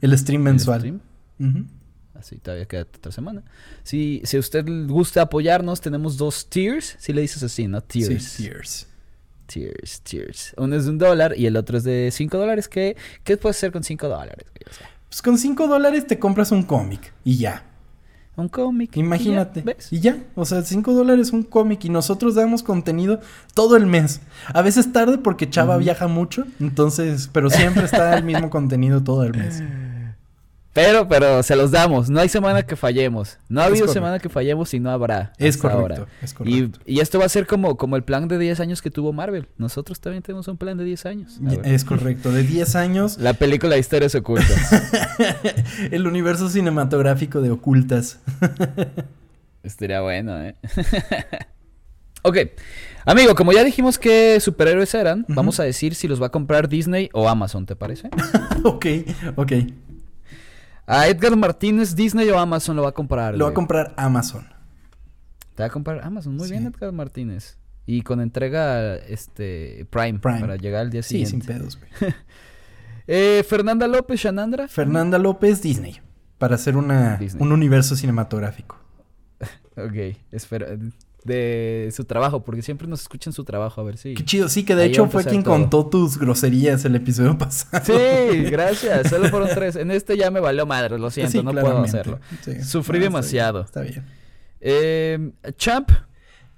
[0.00, 1.00] el, stream mensual.
[2.14, 3.42] Así todavía queda otra semana.
[3.82, 6.96] Si, si usted gusta apoyarnos, tenemos dos tiers.
[6.98, 7.80] Si le dices así, ¿no?
[7.80, 8.24] Tiers.
[8.24, 8.86] Sí, tiers.
[9.46, 10.54] Tiers, tiers.
[10.56, 12.68] Uno es de un dólar y el otro es de cinco dólares.
[12.68, 14.46] ¿Qué, qué puedes hacer con cinco dólares?
[15.08, 17.67] pues con cinco dólares te compras un cómic y ya
[18.42, 18.96] un cómic.
[18.96, 19.64] Imagínate.
[19.90, 23.20] Y ya, o sea, 5 dólares un cómic y nosotros damos contenido
[23.54, 24.20] todo el mes.
[24.52, 29.24] A veces tarde porque Chava viaja mucho, entonces, pero siempre está el mismo contenido todo
[29.24, 29.62] el mes.
[30.78, 32.08] Pero, pero se los damos.
[32.08, 33.36] No hay semana que fallemos.
[33.48, 35.32] No ha habido semana que fallemos y no habrá.
[35.36, 36.06] Es correcto.
[36.22, 36.78] Es correcto.
[36.86, 39.48] Y, esto va a ser como, como el plan de 10 años que tuvo Marvel.
[39.56, 41.40] Nosotros también tenemos un plan de 10 años.
[41.64, 42.30] Es correcto.
[42.30, 43.18] De 10 años.
[43.18, 44.72] La película de Historias Ocultas.
[45.90, 48.20] el universo cinematográfico de Ocultas.
[49.64, 50.54] Estaría bueno, ¿eh?
[52.22, 52.36] ok.
[53.04, 56.68] Amigo, como ya dijimos que superhéroes eran, vamos a decir si los va a comprar
[56.68, 58.10] Disney o Amazon, ¿te parece?
[58.62, 58.86] ok,
[59.34, 59.52] ok.
[60.90, 63.36] A Edgar Martínez, Disney o Amazon lo va a comprar.
[63.36, 64.48] Lo va a comprar Amazon.
[65.54, 66.34] Te va a comprar Amazon.
[66.34, 67.58] Muy bien, Edgar Martínez.
[67.84, 71.30] Y con entrega este Prime, para llegar al día siguiente.
[71.30, 72.14] Sí, sin pedos, güey.
[73.06, 74.66] eh, Fernanda López, Shanandra.
[74.66, 76.00] Fernanda López, Disney.
[76.38, 78.78] Para hacer una, un universo cinematográfico.
[79.76, 80.68] ok, espera
[81.28, 84.14] de su trabajo, porque siempre nos escuchan su trabajo, a ver si.
[84.14, 87.84] Qué chido, sí, que de hecho fue quien contó tus groserías el episodio pasado.
[87.84, 89.76] Sí, gracias, solo fueron tres.
[89.76, 92.18] En este ya me valió madre, lo siento, no puedo hacerlo.
[92.64, 93.60] Sufrí demasiado.
[93.60, 94.04] Está bien.
[94.60, 95.90] Eh, Champ.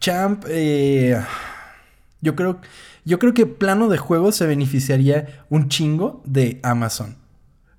[0.00, 1.20] Champ, eh,
[2.22, 2.60] yo creo,
[3.04, 7.16] yo creo que plano de juego se beneficiaría un chingo de Amazon.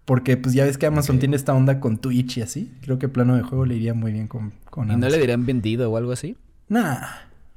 [0.06, 2.72] Porque pues ya ves que Amazon tiene esta onda con Twitch y así.
[2.82, 5.46] Creo que plano de juego le iría muy bien con, con ¿Y no le dirían
[5.46, 6.36] vendido o algo así?
[6.72, 7.06] Nah.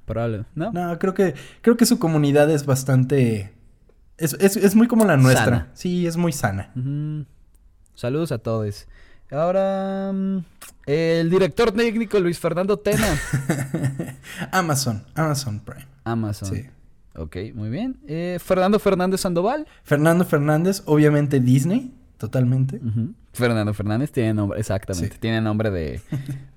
[0.07, 0.73] Probable, ¿no?
[0.73, 3.55] No, creo que, creo que su comunidad es bastante.
[4.19, 5.69] Es, muy como la nuestra.
[5.73, 6.73] Sí, es muy sana.
[7.95, 8.89] Saludos a todos.
[9.31, 10.39] Ahora, mm,
[10.87, 13.07] el director técnico Luis Fernando Tena.
[14.51, 15.87] Amazon, Amazon Prime.
[16.03, 16.49] Amazon.
[16.49, 16.67] Sí.
[17.15, 18.01] Ok, muy bien.
[18.09, 19.69] Eh, Fernando Fernández Sandoval.
[19.85, 22.81] Fernando Fernández, obviamente Disney, totalmente.
[23.33, 25.17] Fernando Fernández tiene nombre, exactamente.
[25.19, 26.01] Tiene nombre de,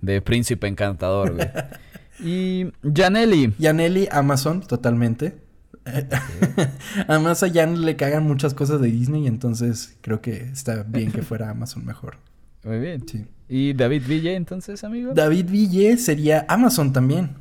[0.02, 1.48] de príncipe encantador, güey.
[2.20, 3.54] Y Janelli.
[3.60, 5.48] Janelli, Amazon, totalmente.
[7.08, 11.22] Además a Jan le cagan muchas cosas de Disney, entonces creo que está bien que
[11.22, 12.18] fuera Amazon mejor.
[12.64, 13.08] Muy bien.
[13.08, 13.26] Sí.
[13.48, 15.14] ¿Y David Ville entonces, amigo?
[15.14, 17.36] David Ville sería Amazon también.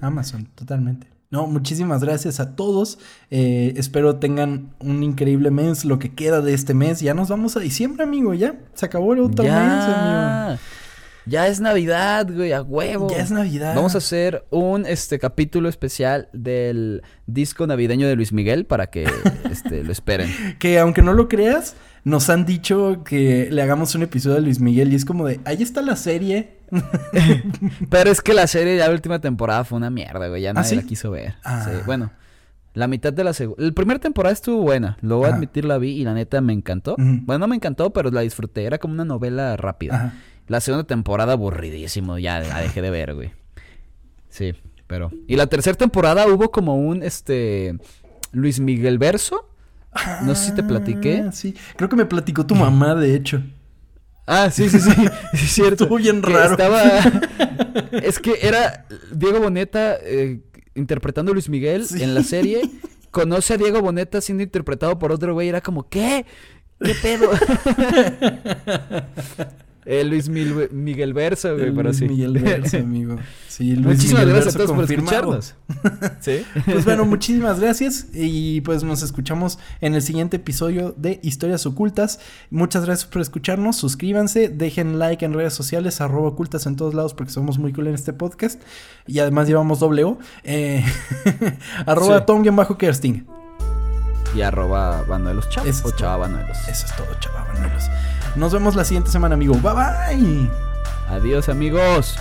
[0.00, 1.06] Amazon, totalmente.
[1.30, 2.98] No, muchísimas gracias a todos.
[3.30, 7.00] Eh, espero tengan un increíble mes, lo que queda de este mes.
[7.00, 8.34] Ya nos vamos a diciembre, amigo.
[8.34, 10.60] Ya se acabó el otro mes, amigo.
[11.26, 13.08] Ya es Navidad, güey, a huevo.
[13.10, 13.74] Ya es Navidad.
[13.74, 19.06] Vamos a hacer un este capítulo especial del disco navideño de Luis Miguel para que
[19.50, 20.30] este, lo esperen.
[20.58, 24.60] Que aunque no lo creas, nos han dicho que le hagamos un episodio de Luis
[24.60, 26.58] Miguel y es como de, ahí está la serie.
[27.90, 30.54] Pero es que la serie ya la última temporada fue una mierda, güey, ya ¿Ah,
[30.54, 31.36] nadie la quiso ver.
[31.42, 31.66] Ah.
[31.86, 32.10] Bueno,
[32.74, 33.62] la mitad de la segunda.
[33.62, 36.52] La primera temporada estuvo buena, lo voy a admitir, la vi y la neta me
[36.52, 36.96] encantó.
[36.98, 40.12] Bueno, no me encantó, pero la disfruté, era como una novela rápida.
[40.46, 43.32] La segunda temporada aburridísimo, ya la dejé de ver, güey.
[44.28, 44.52] Sí,
[44.86, 45.10] pero...
[45.26, 47.78] Y la tercera temporada hubo como un, este...
[48.32, 49.48] Luis Miguel Verso
[50.22, 51.24] no sé si te platiqué.
[51.28, 53.42] Ah, sí, creo que me platicó tu mamá, de hecho.
[54.26, 54.90] Ah, sí, sí, sí,
[55.32, 55.84] es cierto.
[55.84, 56.52] Estuvo bien raro.
[56.52, 56.82] Estaba...
[58.02, 60.40] es que era Diego Boneta eh,
[60.74, 62.62] interpretando a Luis Miguel en la serie.
[63.10, 65.48] Conoce a Diego Boneta siendo interpretado por otro güey.
[65.48, 66.26] Era como, ¿qué?
[66.80, 67.30] ¿Qué pedo?
[69.86, 72.08] El Luis Miguel Verso, güey, pero sí.
[72.08, 73.16] Miguel Verso, amigo.
[73.54, 75.54] Sí, Luis muchísimas gracias a todos por escucharnos.
[76.20, 76.44] ¿Sí?
[76.64, 82.18] Pues bueno, muchísimas gracias y pues nos escuchamos en el siguiente episodio de Historias Ocultas.
[82.50, 87.14] Muchas gracias por escucharnos, suscríbanse, dejen like en redes sociales, arroba ocultas en todos lados
[87.14, 88.60] porque somos muy cool en este podcast
[89.06, 90.18] y además llevamos doble O.
[90.42, 90.84] Eh,
[91.86, 93.24] arroba Tom-Kersting.
[94.34, 96.58] Y arroba Banuelos Chavos o Chava Banuelos.
[96.68, 97.84] Eso es todo, Chava Banuelos.
[98.36, 99.54] Nos vemos la siguiente semana, amigo.
[99.54, 100.50] Bye bye.
[101.08, 102.16] Adiós, amigos.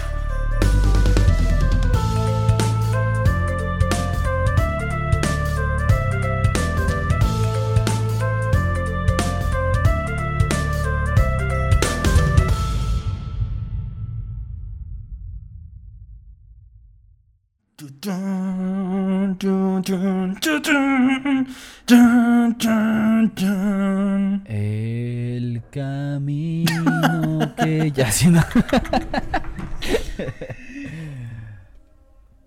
[24.45, 28.41] El camino que ya si no.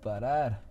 [0.03, 0.66] Parar.